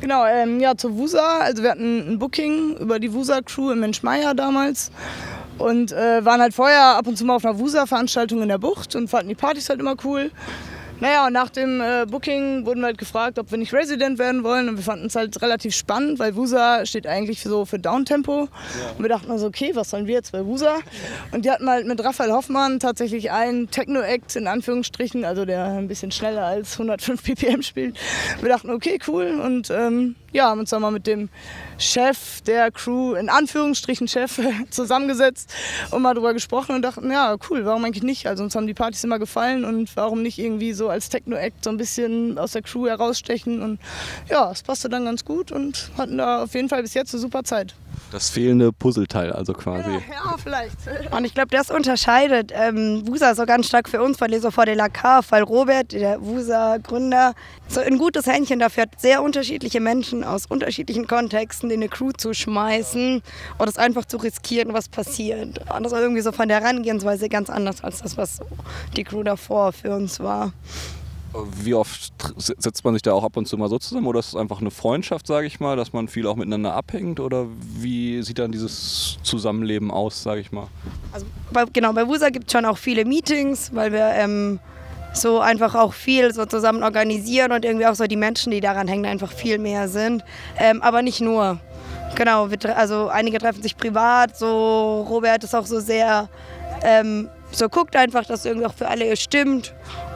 Genau, 0.00 0.26
ähm, 0.26 0.60
ja, 0.60 0.76
zur 0.76 0.98
WUSA. 0.98 1.38
Also 1.38 1.62
wir 1.62 1.70
hatten 1.70 2.12
ein 2.12 2.18
Booking 2.18 2.76
über 2.76 2.98
die 2.98 3.14
WUSA-Crew 3.14 3.70
in 3.70 3.80
Menschmeier 3.80 4.34
damals. 4.34 4.90
Und 5.56 5.92
äh, 5.92 6.22
waren 6.22 6.42
halt 6.42 6.52
vorher 6.52 6.96
ab 6.96 7.06
und 7.06 7.16
zu 7.16 7.24
mal 7.24 7.36
auf 7.36 7.44
einer 7.46 7.58
WUSA-Veranstaltung 7.58 8.42
in 8.42 8.48
der 8.48 8.58
Bucht 8.58 8.94
und 8.96 9.08
fanden 9.08 9.30
die 9.30 9.34
Partys 9.34 9.70
halt 9.70 9.80
immer 9.80 9.94
cool. 10.04 10.30
Naja, 11.00 11.26
und 11.26 11.32
nach 11.32 11.50
dem 11.50 11.80
äh, 11.80 12.06
Booking 12.08 12.64
wurden 12.66 12.80
wir 12.80 12.86
halt 12.86 12.98
gefragt, 12.98 13.38
ob 13.38 13.50
wir 13.50 13.58
nicht 13.58 13.72
Resident 13.72 14.18
werden 14.18 14.44
wollen. 14.44 14.68
Und 14.68 14.76
wir 14.76 14.84
fanden 14.84 15.06
es 15.06 15.16
halt 15.16 15.40
relativ 15.42 15.74
spannend, 15.74 16.18
weil 16.18 16.36
WUSA 16.36 16.86
steht 16.86 17.06
eigentlich 17.06 17.42
so 17.42 17.64
für 17.64 17.78
Downtempo. 17.78 18.42
Ja. 18.42 18.48
Und 18.96 19.02
wir 19.02 19.08
dachten 19.08 19.30
also, 19.30 19.46
okay, 19.46 19.72
was 19.74 19.90
sollen 19.90 20.06
wir 20.06 20.14
jetzt 20.14 20.32
bei 20.32 20.44
WUSA? 20.44 20.78
Und 21.32 21.44
die 21.44 21.50
hatten 21.50 21.68
halt 21.68 21.86
mit 21.86 22.02
Raphael 22.02 22.32
Hoffmann 22.32 22.78
tatsächlich 22.78 23.30
einen 23.30 23.70
Techno-Act 23.70 24.36
in 24.36 24.46
Anführungsstrichen, 24.46 25.24
also 25.24 25.44
der 25.44 25.64
ein 25.64 25.88
bisschen 25.88 26.10
schneller 26.10 26.44
als 26.44 26.74
105 26.74 27.22
ppm 27.22 27.62
spielt. 27.62 27.98
Wir 28.40 28.48
dachten, 28.48 28.70
okay, 28.70 28.98
cool. 29.08 29.40
Und 29.42 29.70
ähm, 29.70 30.14
ja, 30.34 30.48
haben 30.48 30.60
uns 30.60 30.70
dann 30.70 30.82
mal 30.82 30.90
mit 30.90 31.06
dem 31.06 31.28
Chef 31.78 32.40
der 32.42 32.70
Crew, 32.72 33.14
in 33.14 33.28
Anführungsstrichen 33.28 34.08
Chef, 34.08 34.40
zusammengesetzt 34.70 35.54
und 35.92 36.02
mal 36.02 36.12
drüber 36.12 36.34
gesprochen 36.34 36.74
und 36.74 36.82
dachten, 36.82 37.10
ja, 37.10 37.36
cool, 37.48 37.64
warum 37.64 37.84
eigentlich 37.84 38.02
nicht? 38.02 38.26
Also 38.26 38.42
uns 38.42 38.54
haben 38.56 38.66
die 38.66 38.74
Partys 38.74 39.04
immer 39.04 39.20
gefallen 39.20 39.64
und 39.64 39.96
warum 39.96 40.22
nicht 40.22 40.38
irgendwie 40.38 40.72
so 40.72 40.88
als 40.88 41.08
Techno-Act 41.08 41.62
so 41.62 41.70
ein 41.70 41.76
bisschen 41.76 42.36
aus 42.36 42.52
der 42.52 42.62
Crew 42.62 42.86
herausstechen 42.86 43.62
und 43.62 43.78
ja, 44.28 44.50
es 44.50 44.62
passte 44.62 44.88
dann 44.88 45.04
ganz 45.04 45.24
gut 45.24 45.52
und 45.52 45.90
hatten 45.96 46.18
da 46.18 46.42
auf 46.42 46.54
jeden 46.54 46.68
Fall 46.68 46.82
bis 46.82 46.94
jetzt 46.94 47.14
eine 47.14 47.20
super 47.20 47.44
Zeit. 47.44 47.74
Das 48.10 48.30
fehlende 48.30 48.72
Puzzleteil 48.72 49.32
also 49.32 49.52
quasi. 49.52 49.90
Ja, 49.90 49.98
ja 49.98 50.36
vielleicht. 50.42 50.76
Und 51.10 51.24
ich 51.24 51.34
glaube, 51.34 51.48
das 51.50 51.70
unterscheidet 51.70 52.52
ähm, 52.54 53.02
Wusa 53.06 53.34
so 53.34 53.44
ganz 53.44 53.66
stark 53.66 53.88
für 53.88 54.02
uns 54.02 54.18
von 54.18 54.28
Les 54.28 54.44
vor 54.48 54.66
de 54.66 54.74
la 54.74 54.88
Cave, 54.88 55.26
weil 55.30 55.42
Robert, 55.42 55.92
der 55.92 56.20
Wusa-Gründer, 56.22 57.34
so 57.68 57.80
ein 57.80 57.98
gutes 57.98 58.26
Händchen 58.26 58.58
dafür 58.58 58.82
hat, 58.82 59.00
sehr 59.00 59.22
unterschiedliche 59.22 59.80
Menschen 59.80 60.22
aus 60.22 60.46
unterschiedlichen 60.46 61.06
Kontexten 61.06 61.70
in 61.70 61.80
eine 61.80 61.88
Crew 61.88 62.12
zu 62.12 62.34
schmeißen 62.34 63.22
und 63.58 63.68
es 63.68 63.78
einfach 63.78 64.04
zu 64.04 64.18
riskieren, 64.18 64.72
was 64.72 64.88
passiert. 64.88 65.58
Und 65.74 65.82
das 65.82 65.92
war 65.92 66.00
irgendwie 66.00 66.20
so 66.20 66.32
von 66.32 66.48
der 66.48 66.60
Herangehensweise 66.60 67.28
ganz 67.28 67.50
anders 67.50 67.82
als 67.82 68.02
das, 68.02 68.16
was 68.16 68.40
die 68.96 69.04
Crew 69.04 69.22
davor 69.22 69.72
für 69.72 69.94
uns 69.94 70.20
war. 70.20 70.52
Wie 71.62 71.74
oft 71.74 72.12
setzt 72.36 72.84
man 72.84 72.94
sich 72.94 73.02
da 73.02 73.12
auch 73.12 73.24
ab 73.24 73.36
und 73.36 73.46
zu 73.46 73.56
mal 73.56 73.68
so 73.68 73.78
zusammen 73.78 74.06
oder 74.06 74.20
ist 74.20 74.28
es 74.28 74.36
einfach 74.36 74.60
eine 74.60 74.70
Freundschaft, 74.70 75.26
sage 75.26 75.46
ich 75.46 75.58
mal, 75.58 75.76
dass 75.76 75.92
man 75.92 76.08
viel 76.08 76.26
auch 76.26 76.36
miteinander 76.36 76.74
abhängt 76.74 77.18
oder 77.18 77.46
wie 77.60 78.22
sieht 78.22 78.38
dann 78.38 78.52
dieses 78.52 79.18
Zusammenleben 79.22 79.90
aus, 79.90 80.22
sage 80.22 80.40
ich 80.40 80.52
mal? 80.52 80.68
Also 81.12 81.26
bei, 81.52 81.64
genau, 81.72 81.92
bei 81.92 82.06
WUSA 82.06 82.30
gibt 82.30 82.46
es 82.46 82.52
schon 82.52 82.64
auch 82.64 82.78
viele 82.78 83.04
Meetings, 83.04 83.74
weil 83.74 83.92
wir 83.92 84.06
ähm, 84.14 84.60
so 85.12 85.40
einfach 85.40 85.74
auch 85.74 85.92
viel 85.92 86.32
so 86.32 86.46
zusammen 86.46 86.82
organisieren 86.82 87.52
und 87.52 87.64
irgendwie 87.64 87.86
auch 87.86 87.94
so 87.94 88.06
die 88.06 88.16
Menschen, 88.16 88.52
die 88.52 88.60
daran 88.60 88.86
hängen, 88.86 89.06
einfach 89.06 89.32
viel 89.32 89.58
mehr 89.58 89.88
sind. 89.88 90.24
Ähm, 90.58 90.82
aber 90.82 91.02
nicht 91.02 91.20
nur. 91.20 91.58
Genau, 92.14 92.48
wir, 92.50 92.76
also 92.76 93.08
einige 93.08 93.38
treffen 93.38 93.62
sich 93.62 93.76
privat, 93.76 94.36
so 94.36 95.04
Robert 95.08 95.42
ist 95.42 95.54
auch 95.54 95.66
so 95.66 95.80
sehr 95.80 96.28
ähm, 96.84 97.28
so 97.50 97.68
guckt 97.68 97.96
einfach, 97.96 98.24
dass 98.24 98.44
irgendwie 98.44 98.66
auch 98.66 98.74
für 98.74 98.88
alle 98.88 99.16
stimmt 99.16 99.74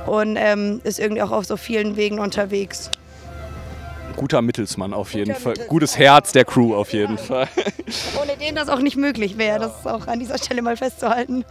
und 0.08 0.36
ähm, 0.36 0.80
ist 0.84 0.98
irgendwie 0.98 1.22
auch 1.22 1.30
auf 1.30 1.44
so 1.44 1.56
vielen 1.56 1.96
Wegen 1.96 2.18
unterwegs. 2.18 2.90
Guter 4.16 4.42
Mittelsmann 4.42 4.92
auf 4.92 5.14
jeden 5.14 5.32
Guter 5.32 5.40
Fall. 5.40 5.54
Gutes 5.68 5.96
Herz 5.96 6.32
der 6.32 6.44
Crew 6.44 6.74
auf 6.74 6.92
jeden 6.92 7.16
ja. 7.16 7.22
Fall. 7.22 7.48
Ohne 8.20 8.36
den 8.36 8.56
das 8.56 8.68
auch 8.68 8.80
nicht 8.80 8.96
möglich 8.96 9.38
wäre, 9.38 9.60
das 9.60 9.78
ist 9.78 9.86
auch 9.86 10.08
an 10.08 10.18
dieser 10.18 10.38
Stelle 10.38 10.60
mal 10.60 10.76
festzuhalten. 10.76 11.44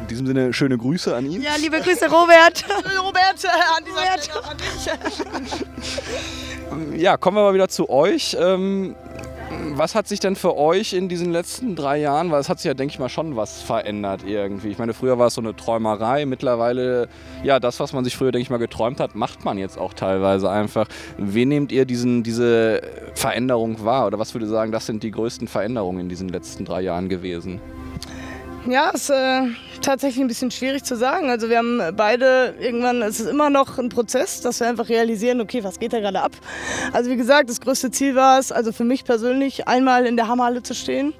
In 0.00 0.06
diesem 0.08 0.26
Sinne 0.26 0.54
schöne 0.54 0.78
Grüße 0.78 1.14
an 1.14 1.30
ihn. 1.30 1.42
Ja, 1.42 1.56
liebe 1.60 1.78
Grüße 1.78 2.06
Robert. 2.10 2.64
Robert, 3.04 3.44
an 3.76 3.84
dieser 3.84 4.00
Robert. 4.00 4.24
Stelle 4.24 5.32
an 5.32 5.44
dich. 5.44 5.66
Ja, 7.00 7.16
kommen 7.16 7.36
wir 7.36 7.42
mal 7.42 7.54
wieder 7.54 7.68
zu 7.68 7.90
euch. 7.90 8.36
Ähm, 8.38 8.94
was 9.80 9.94
hat 9.94 10.06
sich 10.06 10.20
denn 10.20 10.36
für 10.36 10.58
euch 10.58 10.92
in 10.92 11.08
diesen 11.08 11.32
letzten 11.32 11.74
drei 11.74 11.96
Jahren, 11.96 12.30
weil 12.30 12.38
es 12.38 12.50
hat 12.50 12.58
sich 12.58 12.66
ja, 12.66 12.74
denke 12.74 12.92
ich 12.92 12.98
mal, 12.98 13.08
schon 13.08 13.34
was 13.34 13.62
verändert 13.62 14.20
irgendwie. 14.26 14.68
Ich 14.68 14.76
meine, 14.76 14.92
früher 14.92 15.18
war 15.18 15.28
es 15.28 15.34
so 15.34 15.40
eine 15.40 15.56
Träumerei, 15.56 16.26
mittlerweile, 16.26 17.08
ja, 17.42 17.58
das, 17.58 17.80
was 17.80 17.94
man 17.94 18.04
sich 18.04 18.14
früher, 18.14 18.30
denke 18.30 18.42
ich 18.42 18.50
mal, 18.50 18.58
geträumt 18.58 19.00
hat, 19.00 19.14
macht 19.14 19.46
man 19.46 19.56
jetzt 19.56 19.78
auch 19.78 19.94
teilweise 19.94 20.50
einfach. 20.50 20.86
Wie 21.16 21.46
nehmt 21.46 21.72
ihr 21.72 21.86
diesen, 21.86 22.22
diese 22.22 22.82
Veränderung 23.14 23.82
wahr? 23.82 24.06
Oder 24.06 24.18
was 24.18 24.34
würde 24.34 24.46
sagen, 24.46 24.70
das 24.70 24.84
sind 24.84 25.02
die 25.02 25.12
größten 25.12 25.48
Veränderungen 25.48 26.00
in 26.00 26.08
diesen 26.10 26.28
letzten 26.28 26.66
drei 26.66 26.82
Jahren 26.82 27.08
gewesen? 27.08 27.58
Ja, 28.68 28.90
ist 28.90 29.08
äh, 29.08 29.42
tatsächlich 29.80 30.22
ein 30.22 30.28
bisschen 30.28 30.50
schwierig 30.50 30.84
zu 30.84 30.94
sagen. 30.94 31.30
Also 31.30 31.48
wir 31.48 31.58
haben 31.58 31.80
beide 31.96 32.54
irgendwann, 32.60 33.00
es 33.00 33.18
ist 33.18 33.26
immer 33.26 33.48
noch 33.48 33.78
ein 33.78 33.88
Prozess, 33.88 34.42
dass 34.42 34.60
wir 34.60 34.68
einfach 34.68 34.90
realisieren, 34.90 35.40
okay, 35.40 35.64
was 35.64 35.78
geht 35.78 35.94
da 35.94 36.00
gerade 36.00 36.20
ab? 36.20 36.32
Also 36.92 37.10
wie 37.10 37.16
gesagt, 37.16 37.48
das 37.48 37.60
größte 37.60 37.90
Ziel 37.90 38.14
war 38.14 38.38
es, 38.38 38.52
also 38.52 38.72
für 38.72 38.84
mich 38.84 39.04
persönlich, 39.04 39.66
einmal 39.66 40.04
in 40.04 40.16
der 40.16 40.28
Hammerhalle 40.28 40.62
zu 40.62 40.74
stehen. 40.74 41.14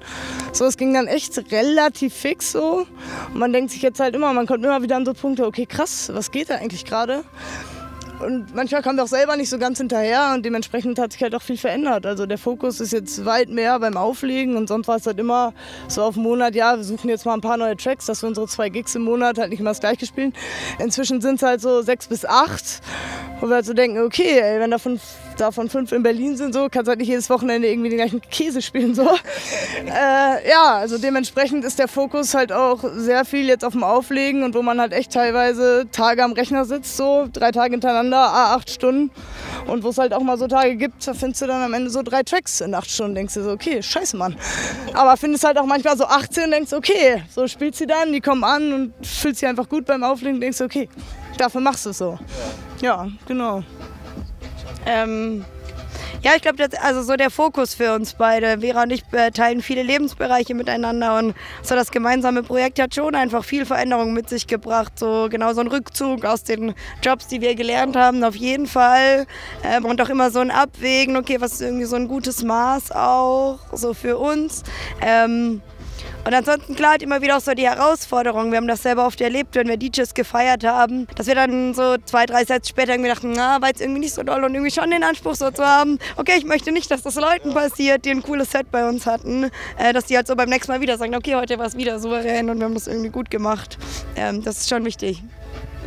So, 0.53 0.65
es 0.65 0.77
ging 0.77 0.93
dann 0.93 1.07
echt 1.07 1.51
relativ 1.51 2.13
fix 2.13 2.51
so. 2.51 2.85
Und 3.33 3.39
man 3.39 3.51
denkt 3.51 3.71
sich 3.71 3.81
jetzt 3.81 3.99
halt 3.99 4.15
immer, 4.15 4.31
man 4.33 4.45
kommt 4.45 4.63
immer 4.63 4.83
wieder 4.83 4.95
an 4.95 5.05
so 5.05 5.13
Punkte, 5.13 5.45
okay, 5.45 5.65
krass, 5.65 6.11
was 6.13 6.29
geht 6.29 6.51
da 6.51 6.55
eigentlich 6.55 6.85
gerade? 6.85 7.23
Und 8.21 8.55
manchmal 8.55 8.81
kommt 8.81 8.99
auch 8.99 9.07
selber 9.07 9.35
nicht 9.35 9.49
so 9.49 9.57
ganz 9.57 9.77
hinterher 9.77 10.31
und 10.33 10.45
dementsprechend 10.45 10.99
hat 10.99 11.13
sich 11.13 11.21
halt 11.23 11.35
auch 11.35 11.41
viel 11.41 11.57
verändert. 11.57 12.05
Also 12.05 12.25
der 12.25 12.37
Fokus 12.37 12.79
ist 12.79 12.93
jetzt 12.93 13.25
weit 13.25 13.49
mehr 13.49 13.79
beim 13.79 13.97
Auflegen 13.97 14.55
und 14.55 14.67
sonst 14.67 14.87
war 14.87 14.97
es 14.97 15.05
halt 15.05 15.19
immer 15.19 15.53
so 15.87 16.03
auf 16.03 16.15
den 16.15 16.23
Monat, 16.23 16.55
ja, 16.55 16.77
wir 16.77 16.83
suchen 16.83 17.09
jetzt 17.09 17.25
mal 17.25 17.33
ein 17.33 17.41
paar 17.41 17.57
neue 17.57 17.75
Tracks, 17.75 18.05
dass 18.05 18.21
wir 18.21 18.29
unsere 18.29 18.47
zwei 18.47 18.69
Gigs 18.69 18.95
im 18.95 19.03
Monat 19.03 19.37
halt 19.37 19.49
nicht 19.49 19.59
immer 19.59 19.71
das 19.71 19.79
gleiche 19.79 20.05
spielen. 20.05 20.33
Inzwischen 20.79 21.21
sind 21.21 21.35
es 21.35 21.43
halt 21.43 21.61
so 21.61 21.81
sechs 21.81 22.07
bis 22.07 22.25
acht, 22.25 22.81
wo 23.41 23.47
wir 23.47 23.55
halt 23.55 23.65
so 23.65 23.73
denken, 23.73 23.99
okay, 23.99 24.39
ey, 24.39 24.59
wenn 24.59 24.71
davon 24.71 24.99
davon 25.37 25.69
fünf 25.69 25.91
in 25.91 26.03
Berlin 26.03 26.37
sind, 26.37 26.53
so 26.53 26.67
kannst 26.69 26.87
halt 26.87 26.99
nicht 26.99 27.07
jedes 27.07 27.29
Wochenende 27.29 27.67
irgendwie 27.67 27.89
den 27.89 27.97
gleichen 27.97 28.21
Käse 28.21 28.61
spielen. 28.61 28.95
So. 28.95 29.09
Äh, 29.81 30.49
ja, 30.49 30.75
also 30.75 30.97
dementsprechend 30.97 31.65
ist 31.65 31.79
der 31.79 31.87
Fokus 31.87 32.33
halt 32.33 32.51
auch 32.51 32.83
sehr 32.93 33.25
viel 33.25 33.47
jetzt 33.47 33.65
auf 33.65 33.73
dem 33.73 33.83
Auflegen 33.83 34.43
und 34.43 34.53
wo 34.53 34.61
man 34.61 34.79
halt 34.79 34.93
echt 34.93 35.11
teilweise 35.11 35.87
Tage 35.91 36.23
am 36.23 36.33
Rechner 36.33 36.65
sitzt, 36.65 36.95
so 36.97 37.27
drei 37.31 37.51
Tage 37.51 37.71
hintereinander, 37.71 38.17
a 38.17 38.55
acht 38.55 38.69
Stunden. 38.69 39.11
Und 39.65 39.83
wo 39.83 39.89
es 39.89 39.97
halt 39.97 40.13
auch 40.13 40.21
mal 40.21 40.37
so 40.37 40.47
Tage 40.47 40.75
gibt, 40.75 41.05
da 41.07 41.13
findest 41.13 41.41
du 41.41 41.47
dann 41.47 41.61
am 41.61 41.73
Ende 41.73 41.89
so 41.89 42.03
drei 42.03 42.21
Tracks 42.23 42.61
in 42.61 42.75
acht 42.75 42.89
Stunden. 42.89 43.15
Denkst 43.15 43.33
du 43.33 43.43
so, 43.43 43.51
okay, 43.51 43.81
scheiße, 43.81 44.15
Mann. 44.15 44.35
Aber 44.93 45.17
findest 45.17 45.43
halt 45.43 45.57
auch 45.57 45.65
manchmal 45.65 45.97
so 45.97 46.05
18 46.05 46.45
und 46.45 46.51
denkst, 46.51 46.73
okay, 46.73 47.23
so 47.33 47.47
spielst 47.47 47.81
du 47.81 47.87
dann, 47.87 48.13
die 48.13 48.21
kommen 48.21 48.43
an 48.43 48.73
und 48.73 49.05
fühlst 49.05 49.41
dich 49.41 49.49
einfach 49.49 49.67
gut 49.67 49.85
beim 49.85 50.03
Auflegen 50.03 50.35
und 50.35 50.41
denkst, 50.41 50.61
okay, 50.61 50.87
dafür 51.37 51.61
machst 51.61 51.85
du 51.85 51.89
es 51.89 51.97
so. 51.97 52.19
Ja, 52.81 53.07
genau. 53.27 53.63
Ähm, 54.87 55.45
ja, 56.23 56.33
ich 56.35 56.41
glaube, 56.43 56.63
also 56.83 57.01
so 57.01 57.15
der 57.15 57.31
Fokus 57.31 57.73
für 57.73 57.95
uns 57.95 58.13
beide. 58.13 58.59
Vera 58.59 58.83
und 58.83 58.91
ich 58.91 59.03
äh, 59.11 59.31
teilen 59.31 59.61
viele 59.61 59.81
Lebensbereiche 59.81 60.53
miteinander 60.53 61.17
und 61.17 61.33
so 61.63 61.73
das 61.73 61.89
gemeinsame 61.89 62.43
Projekt 62.43 62.79
hat 62.79 62.93
schon 62.93 63.15
einfach 63.15 63.43
viel 63.43 63.65
Veränderung 63.65 64.13
mit 64.13 64.29
sich 64.29 64.45
gebracht. 64.45 64.99
So 64.99 65.27
genau 65.31 65.53
so 65.53 65.61
ein 65.61 65.67
Rückzug 65.67 66.25
aus 66.25 66.43
den 66.43 66.75
Jobs, 67.03 67.27
die 67.27 67.41
wir 67.41 67.55
gelernt 67.55 67.95
haben, 67.95 68.23
auf 68.23 68.35
jeden 68.35 68.67
Fall. 68.67 69.25
Ähm, 69.63 69.85
und 69.85 69.99
auch 69.99 70.09
immer 70.09 70.29
so 70.29 70.39
ein 70.39 70.51
Abwägen, 70.51 71.17
okay, 71.17 71.41
was 71.41 71.53
ist 71.53 71.61
irgendwie 71.61 71.85
so 71.85 71.95
ein 71.95 72.07
gutes 72.07 72.43
Maß 72.43 72.91
auch 72.91 73.59
so 73.73 73.93
für 73.93 74.17
uns. 74.17 74.63
Ähm, 75.01 75.61
und 76.25 76.33
ansonsten 76.33 76.75
klar 76.75 76.91
halt 76.91 77.01
immer 77.01 77.21
wieder 77.21 77.37
auch 77.37 77.41
so 77.41 77.53
die 77.53 77.67
Herausforderung. 77.67 78.51
Wir 78.51 78.57
haben 78.57 78.67
das 78.67 78.83
selber 78.83 79.05
oft 79.05 79.19
erlebt, 79.21 79.55
wenn 79.55 79.67
wir 79.67 79.77
DJs 79.77 80.13
gefeiert 80.13 80.63
haben, 80.63 81.07
dass 81.15 81.27
wir 81.27 81.35
dann 81.35 81.73
so 81.73 81.97
zwei, 82.05 82.25
drei 82.25 82.45
Sets 82.45 82.69
später 82.69 82.93
irgendwie 82.93 83.09
dachten, 83.09 83.33
na, 83.35 83.61
war 83.61 83.69
jetzt 83.69 83.81
irgendwie 83.81 84.01
nicht 84.01 84.13
so 84.13 84.23
doll 84.23 84.43
und 84.43 84.53
irgendwie 84.53 84.71
schon 84.71 84.91
den 84.91 85.03
Anspruch 85.03 85.35
so 85.35 85.49
zu 85.51 85.65
haben, 85.65 85.99
okay, 86.17 86.33
ich 86.37 86.45
möchte 86.45 86.71
nicht, 86.71 86.91
dass 86.91 87.01
das 87.01 87.15
Leuten 87.15 87.53
passiert, 87.53 88.05
die 88.05 88.11
ein 88.11 88.23
cooles 88.23 88.51
Set 88.51 88.71
bei 88.71 88.87
uns 88.87 89.05
hatten, 89.05 89.49
äh, 89.77 89.93
dass 89.93 90.05
die 90.05 90.15
halt 90.15 90.27
so 90.27 90.35
beim 90.35 90.49
nächsten 90.49 90.71
Mal 90.71 90.81
wieder 90.81 90.97
sagen, 90.97 91.15
okay, 91.15 91.35
heute 91.35 91.57
war 91.57 91.65
es 91.65 91.75
wieder 91.75 91.99
souverän 91.99 92.49
und 92.49 92.59
wir 92.59 92.65
haben 92.65 92.73
das 92.73 92.87
irgendwie 92.87 93.09
gut 93.09 93.31
gemacht. 93.31 93.77
Ähm, 94.15 94.43
das 94.43 94.57
ist 94.57 94.69
schon 94.69 94.85
wichtig. 94.85 95.23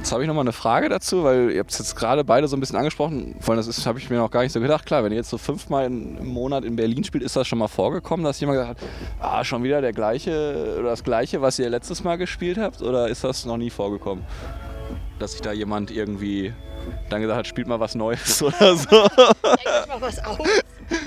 Jetzt 0.05 0.12
habe 0.12 0.23
ich 0.23 0.29
noch 0.29 0.35
mal 0.35 0.43
eine 0.43 0.53
Frage 0.53 0.90
dazu, 0.90 1.25
weil 1.25 1.51
ihr 1.51 1.61
habt 1.61 1.71
es 1.71 1.79
jetzt 1.79 1.97
gerade 1.97 2.25
beide 2.25 2.47
so 2.47 2.59
ein 2.59 2.61
bisschen 2.61 2.77
angesprochen. 2.77 3.37
Vor 3.40 3.55
allem, 3.55 3.64
das 3.64 3.87
habe 3.87 3.99
ich 3.99 4.11
mir 4.11 4.19
noch 4.19 4.31
gar 4.31 4.43
nicht 4.43 4.53
so 4.53 4.61
gedacht. 4.61 4.85
Klar, 4.85 5.03
wenn 5.03 5.12
ihr 5.12 5.17
jetzt 5.17 5.31
so 5.31 5.38
fünfmal 5.38 5.87
im 5.87 6.27
Monat 6.27 6.62
in 6.62 6.77
Berlin 6.77 7.05
spielt, 7.05 7.25
ist 7.25 7.37
das 7.37 7.49
schon 7.49 7.59
mal 7.59 7.69
vorgekommen, 7.69 8.23
dass 8.23 8.38
jemand 8.38 8.59
gesagt 8.59 8.83
hat, 8.83 8.88
ah, 9.19 9.43
schon 9.45 9.62
wieder 9.62 9.81
der 9.81 9.95
gleiche 9.95 10.77
oder 10.79 10.90
das 10.90 11.05
gleiche, 11.05 11.40
was 11.40 11.59
ihr 11.59 11.71
letztes 11.71 12.05
Mal 12.05 12.19
gespielt 12.19 12.59
habt? 12.59 12.83
Oder 12.83 13.09
ist 13.09 13.25
das 13.25 13.47
noch 13.47 13.57
nie 13.57 13.71
vorgekommen? 13.71 14.27
Dass 15.19 15.33
sich 15.33 15.40
da 15.40 15.53
jemand 15.53 15.90
irgendwie 15.90 16.53
dann 17.09 17.23
gesagt 17.23 17.38
hat, 17.38 17.47
spielt 17.47 17.67
mal 17.67 17.81
was 17.81 17.95
Neues 17.95 18.43
oder 18.43 18.77
so. 18.77 18.90
Denk 18.90 19.88
mal 19.88 20.01
was 20.01 20.23
auf. 20.23 20.38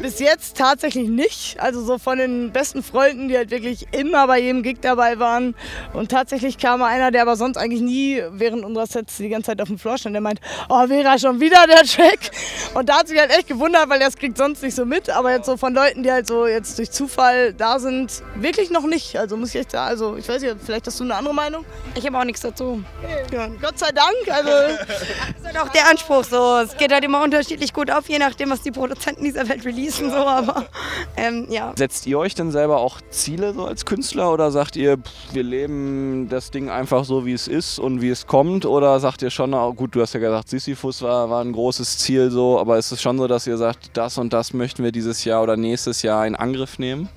Bis 0.07 0.19
jetzt 0.19 0.55
tatsächlich 0.55 1.09
nicht. 1.09 1.59
Also 1.59 1.83
so 1.83 1.97
von 1.97 2.17
den 2.17 2.53
besten 2.53 2.81
Freunden, 2.81 3.27
die 3.27 3.35
halt 3.35 3.51
wirklich 3.51 3.87
immer 3.91 4.25
bei 4.25 4.39
jedem 4.39 4.63
Gig 4.63 4.77
dabei 4.79 5.19
waren. 5.19 5.53
Und 5.91 6.11
tatsächlich 6.11 6.57
kam 6.57 6.81
einer, 6.81 7.11
der 7.11 7.23
aber 7.23 7.35
sonst 7.35 7.57
eigentlich 7.57 7.81
nie 7.81 8.23
während 8.31 8.63
unserer 8.63 8.87
Sets 8.87 9.17
die 9.17 9.27
ganze 9.27 9.47
Zeit 9.47 9.61
auf 9.61 9.67
dem 9.67 9.77
Floor 9.77 9.97
stand, 9.97 10.15
der 10.15 10.21
meint, 10.21 10.39
oh 10.69 10.87
Vera, 10.87 11.19
schon 11.19 11.41
wieder 11.41 11.67
der 11.67 11.83
Track. 11.83 12.31
Und 12.73 12.87
da 12.87 12.99
hat 12.99 13.09
sich 13.09 13.19
halt 13.19 13.31
echt 13.31 13.49
gewundert, 13.49 13.89
weil 13.89 13.99
er 13.99 14.07
es 14.07 14.15
kriegt 14.15 14.37
sonst 14.37 14.63
nicht 14.63 14.75
so 14.75 14.85
mit. 14.85 15.09
Aber 15.09 15.31
jetzt 15.31 15.45
so 15.45 15.57
von 15.57 15.73
Leuten, 15.73 16.03
die 16.03 16.11
halt 16.11 16.25
so 16.25 16.47
jetzt 16.47 16.77
durch 16.77 16.89
Zufall 16.89 17.53
da 17.53 17.77
sind, 17.77 18.23
wirklich 18.35 18.69
noch 18.69 18.83
nicht. 18.83 19.17
Also 19.17 19.35
muss 19.35 19.49
ich 19.49 19.59
echt 19.59 19.71
sagen, 19.71 19.89
also 19.89 20.15
ich 20.15 20.29
weiß 20.29 20.41
nicht, 20.41 20.55
vielleicht 20.65 20.87
hast 20.87 21.01
du 21.01 21.03
eine 21.03 21.15
andere 21.15 21.33
Meinung? 21.33 21.65
Ich 21.95 22.05
habe 22.05 22.17
auch 22.17 22.23
nichts 22.23 22.39
dazu. 22.39 22.81
Ja, 23.33 23.47
Gott 23.61 23.77
sei 23.77 23.91
Dank. 23.91 24.15
Also 24.29 24.51
Das 24.51 24.89
ist 25.39 25.45
halt 25.45 25.57
auch 25.57 25.69
der 25.73 25.89
Anspruch 25.89 26.23
so. 26.23 26.59
Es 26.59 26.77
geht 26.77 26.93
halt 26.93 27.03
immer 27.03 27.21
unterschiedlich 27.21 27.73
gut 27.73 27.91
auf, 27.91 28.07
je 28.07 28.19
nachdem, 28.19 28.51
was 28.51 28.61
die 28.61 28.71
Produzenten 28.71 29.25
dieser 29.25 29.49
Welt 29.49 29.65
releasen. 29.65 29.96
So. 29.97 30.15
Aber 30.15 30.65
ähm, 31.15 31.47
ja. 31.49 31.73
Setzt 31.75 32.05
ihr 32.07 32.19
euch 32.19 32.35
denn 32.35 32.51
selber 32.51 32.77
auch 32.77 32.99
Ziele 33.09 33.53
so 33.53 33.65
als 33.65 33.85
Künstler 33.85 34.31
oder 34.31 34.51
sagt 34.51 34.75
ihr, 34.75 34.97
pff, 34.97 35.33
wir 35.33 35.43
leben 35.43 36.27
das 36.29 36.51
Ding 36.51 36.69
einfach 36.69 37.03
so, 37.03 37.25
wie 37.25 37.33
es 37.33 37.47
ist 37.47 37.79
und 37.79 38.01
wie 38.01 38.09
es 38.09 38.27
kommt? 38.27 38.65
Oder 38.65 38.99
sagt 38.99 39.21
ihr 39.21 39.29
schon, 39.29 39.53
oh, 39.53 39.73
gut, 39.73 39.95
du 39.95 40.01
hast 40.01 40.13
ja 40.13 40.19
gesagt, 40.19 40.49
Sisyphus 40.49 41.01
war, 41.01 41.29
war 41.29 41.43
ein 41.43 41.53
großes 41.53 41.97
Ziel 41.97 42.31
so, 42.31 42.59
aber 42.59 42.77
ist 42.77 42.91
es 42.91 43.01
schon 43.01 43.17
so, 43.17 43.27
dass 43.27 43.47
ihr 43.47 43.57
sagt, 43.57 43.91
das 43.93 44.17
und 44.17 44.33
das 44.33 44.53
möchten 44.53 44.83
wir 44.83 44.91
dieses 44.91 45.23
Jahr 45.23 45.43
oder 45.43 45.57
nächstes 45.57 46.01
Jahr 46.01 46.25
in 46.25 46.35
Angriff 46.35 46.79
nehmen? 46.79 47.09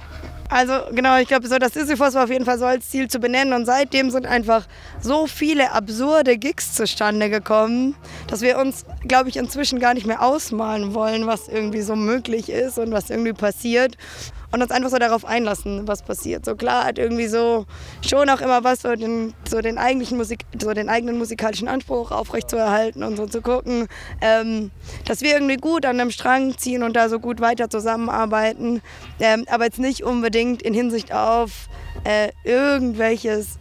Also 0.51 0.73
genau, 0.91 1.17
ich 1.19 1.29
glaube, 1.29 1.47
so 1.47 1.59
das 1.59 1.75
Sisyphus 1.75 2.15
war 2.15 2.25
auf 2.25 2.31
jeden 2.31 2.45
Fall 2.45 2.59
so 2.59 2.65
als 2.65 2.91
Ziel 2.91 3.07
zu 3.07 3.21
benennen. 3.21 3.53
Und 3.53 3.67
seitdem 3.67 4.11
sind 4.11 4.27
einfach 4.27 4.67
so 5.01 5.29
viele 5.29 5.71
absurde 5.71 6.37
Gigs 6.39 6.75
zustande 6.75 7.31
gekommen, 7.31 7.95
dass 8.27 8.41
wir 8.41 8.59
uns, 8.59 8.85
glaube 9.07 9.29
ich, 9.29 9.37
inzwischen 9.37 9.79
gar 9.79 9.95
nicht 9.95 10.07
mehr 10.07 10.23
ausmalen 10.23 10.93
wollen, 10.93 11.29
was 11.29 11.47
irgendwie 11.47 11.83
so 11.83 11.95
möglich 11.95 12.49
ist 12.51 12.79
und 12.79 12.91
was 12.91 13.11
irgendwie 13.11 13.33
passiert 13.33 13.97
und 14.53 14.63
uns 14.63 14.71
einfach 14.71 14.91
so 14.91 14.99
darauf 14.99 15.25
einlassen, 15.25 15.87
was 15.87 16.03
passiert. 16.03 16.45
So 16.45 16.57
klar 16.57 16.85
hat 16.85 16.99
irgendwie 16.99 17.29
so 17.29 17.67
schon 18.07 18.29
auch 18.29 18.41
immer 18.41 18.65
was, 18.65 18.83
so 18.83 18.95
den, 18.95 19.35
so 19.49 19.61
den 19.61 19.79
eigentlichen 19.79 20.17
Musik, 20.17 20.45
so 20.61 20.73
den 20.73 20.89
eigenen 20.89 21.19
musikalischen 21.19 21.69
Anspruch 21.69 22.11
aufrechtzuerhalten 22.11 23.03
und 23.03 23.17
so 23.17 23.27
zu 23.27 23.43
gucken, 23.43 23.87
ähm, 24.21 24.71
dass 25.07 25.21
wir 25.21 25.35
irgendwie 25.35 25.57
gut 25.57 25.87
an 25.87 26.01
einem 26.01 26.11
Strang 26.11 26.57
ziehen 26.59 26.83
und 26.83 26.95
da 26.95 27.09
so 27.09 27.21
gut 27.21 27.41
weiter 27.41 27.71
zusammenarbeiten, 27.71 28.83
ähm, 29.21 29.45
aber 29.49 29.65
jetzt 29.65 29.79
nicht 29.79 30.03
unbedingt 30.03 30.63
in 30.63 30.75
Hinsicht 30.75 31.13
auf 31.13 31.69
äh, 32.05 32.31
irgendwelches 32.45 33.59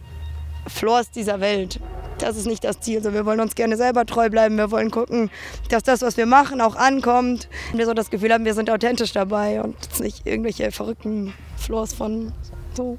Floors 0.66 1.10
dieser 1.10 1.40
Welt. 1.40 1.80
Das 2.20 2.36
ist 2.36 2.46
nicht 2.46 2.64
das 2.64 2.80
Ziel. 2.80 2.98
Also 2.98 3.12
wir 3.12 3.24
wollen 3.24 3.40
uns 3.40 3.54
gerne 3.54 3.76
selber 3.76 4.04
treu 4.06 4.28
bleiben. 4.28 4.56
Wir 4.56 4.70
wollen 4.70 4.90
gucken, 4.90 5.30
dass 5.68 5.82
das, 5.82 6.02
was 6.02 6.16
wir 6.16 6.26
machen, 6.26 6.60
auch 6.60 6.76
ankommt. 6.76 7.48
Und 7.72 7.78
wir 7.78 7.86
so 7.86 7.94
das 7.94 8.10
Gefühl 8.10 8.32
haben, 8.32 8.44
wir 8.44 8.54
sind 8.54 8.70
authentisch 8.70 9.12
dabei 9.12 9.62
und 9.62 9.76
nicht 10.00 10.26
irgendwelche 10.26 10.70
verrückten 10.70 11.32
Floors 11.56 11.94
von 11.94 12.32
so. 12.74 12.98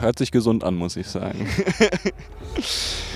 Hört 0.00 0.18
sich 0.18 0.30
gesund 0.30 0.64
an, 0.64 0.74
muss 0.74 0.96
ich 0.96 1.06
sagen. 1.06 1.48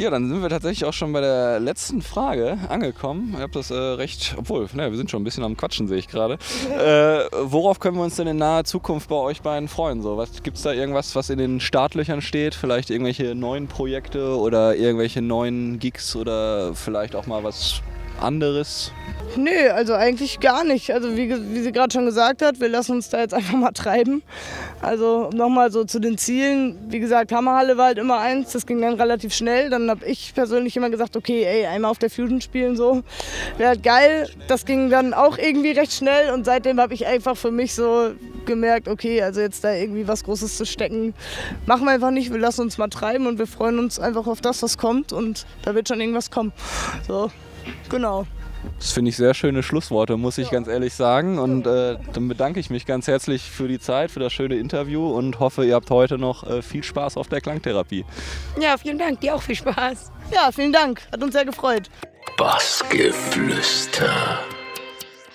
Ja, 0.00 0.10
dann 0.10 0.28
sind 0.28 0.40
wir 0.42 0.48
tatsächlich 0.48 0.84
auch 0.84 0.92
schon 0.92 1.12
bei 1.12 1.20
der 1.20 1.58
letzten 1.58 2.02
Frage 2.02 2.56
angekommen. 2.68 3.32
Ich 3.34 3.40
habe 3.40 3.52
das 3.52 3.72
äh, 3.72 3.74
recht, 3.74 4.36
obwohl, 4.38 4.68
ne, 4.72 4.92
wir 4.92 4.96
sind 4.96 5.10
schon 5.10 5.22
ein 5.22 5.24
bisschen 5.24 5.42
am 5.42 5.56
Quatschen, 5.56 5.88
sehe 5.88 5.98
ich 5.98 6.06
gerade. 6.06 6.38
Äh, 6.78 7.24
worauf 7.42 7.80
können 7.80 7.96
wir 7.96 8.04
uns 8.04 8.16
denn 8.16 8.28
in 8.28 8.36
naher 8.36 8.62
Zukunft 8.62 9.08
bei 9.08 9.16
euch 9.16 9.42
beiden 9.42 9.68
freuen? 9.68 10.00
So, 10.00 10.24
Gibt 10.44 10.58
es 10.58 10.62
da 10.62 10.72
irgendwas, 10.72 11.16
was 11.16 11.28
in 11.28 11.38
den 11.38 11.60
Startlöchern 11.60 12.20
steht? 12.20 12.54
Vielleicht 12.54 12.90
irgendwelche 12.90 13.34
neuen 13.34 13.66
Projekte 13.66 14.36
oder 14.38 14.76
irgendwelche 14.76 15.20
neuen 15.20 15.78
Gigs 15.80 16.14
oder 16.14 16.74
vielleicht 16.74 17.16
auch 17.16 17.26
mal 17.26 17.42
was 17.42 17.82
anderes? 18.20 18.92
Nö, 19.36 19.70
also 19.72 19.94
eigentlich 19.94 20.40
gar 20.40 20.64
nicht. 20.64 20.92
Also 20.92 21.16
wie, 21.16 21.30
wie 21.30 21.60
sie 21.60 21.72
gerade 21.72 21.92
schon 21.92 22.06
gesagt 22.06 22.42
hat, 22.42 22.60
wir 22.60 22.68
lassen 22.68 22.92
uns 22.92 23.08
da 23.08 23.20
jetzt 23.20 23.34
einfach 23.34 23.56
mal 23.56 23.72
treiben. 23.72 24.22
Also 24.80 25.30
nochmal 25.32 25.70
so 25.70 25.84
zu 25.84 26.00
den 26.00 26.18
Zielen. 26.18 26.78
Wie 26.88 26.98
gesagt, 26.98 27.30
Hammerhalle 27.32 27.76
war 27.76 27.86
halt 27.86 27.98
immer 27.98 28.18
eins, 28.18 28.52
das 28.52 28.66
ging 28.66 28.80
dann 28.80 28.94
relativ 28.94 29.34
schnell. 29.34 29.70
Dann 29.70 29.90
habe 29.90 30.04
ich 30.06 30.34
persönlich 30.34 30.76
immer 30.76 30.90
gesagt, 30.90 31.16
okay, 31.16 31.44
ey, 31.44 31.66
einmal 31.66 31.90
auf 31.90 31.98
der 31.98 32.10
Fusion 32.10 32.40
spielen 32.40 32.76
so. 32.76 33.02
Wäre 33.58 33.70
halt 33.70 33.82
geil. 33.82 34.28
Das 34.48 34.64
ging 34.64 34.90
dann 34.90 35.14
auch 35.14 35.38
irgendwie 35.38 35.72
recht 35.72 35.92
schnell 35.92 36.32
und 36.32 36.44
seitdem 36.44 36.80
habe 36.80 36.94
ich 36.94 37.06
einfach 37.06 37.36
für 37.36 37.50
mich 37.50 37.74
so 37.74 38.12
gemerkt, 38.46 38.88
okay, 38.88 39.22
also 39.22 39.40
jetzt 39.40 39.62
da 39.62 39.72
irgendwie 39.74 40.08
was 40.08 40.24
Großes 40.24 40.56
zu 40.56 40.64
stecken, 40.64 41.14
machen 41.66 41.84
wir 41.84 41.92
einfach 41.92 42.10
nicht. 42.10 42.32
Wir 42.32 42.40
lassen 42.40 42.62
uns 42.62 42.78
mal 42.78 42.88
treiben 42.88 43.26
und 43.26 43.38
wir 43.38 43.46
freuen 43.46 43.78
uns 43.78 44.00
einfach 44.00 44.26
auf 44.26 44.40
das, 44.40 44.62
was 44.62 44.78
kommt 44.78 45.12
und 45.12 45.46
da 45.62 45.74
wird 45.74 45.86
schon 45.86 46.00
irgendwas 46.00 46.30
kommen. 46.30 46.52
So, 47.06 47.30
genau. 47.88 48.26
Das 48.78 48.92
finde 48.92 49.10
ich 49.10 49.16
sehr 49.16 49.34
schöne 49.34 49.62
Schlussworte, 49.62 50.16
muss 50.16 50.38
ich 50.38 50.50
ganz 50.50 50.68
ehrlich 50.68 50.94
sagen. 50.94 51.38
Und 51.38 51.66
äh, 51.66 51.96
dann 52.12 52.28
bedanke 52.28 52.60
ich 52.60 52.70
mich 52.70 52.86
ganz 52.86 53.06
herzlich 53.06 53.42
für 53.42 53.68
die 53.68 53.78
Zeit, 53.78 54.10
für 54.10 54.20
das 54.20 54.32
schöne 54.32 54.56
Interview 54.56 55.10
und 55.10 55.40
hoffe, 55.40 55.64
ihr 55.64 55.74
habt 55.74 55.90
heute 55.90 56.18
noch 56.18 56.48
äh, 56.48 56.62
viel 56.62 56.82
Spaß 56.82 57.16
auf 57.16 57.28
der 57.28 57.40
Klangtherapie. 57.40 58.04
Ja, 58.60 58.76
vielen 58.76 58.98
Dank. 58.98 59.20
Dir 59.20 59.34
auch 59.34 59.42
viel 59.42 59.54
Spaß. 59.54 60.10
Ja, 60.32 60.50
vielen 60.52 60.72
Dank. 60.72 61.02
Hat 61.12 61.22
uns 61.22 61.32
sehr 61.32 61.44
gefreut. 61.44 61.88
Bassgeflüster. 62.36 64.40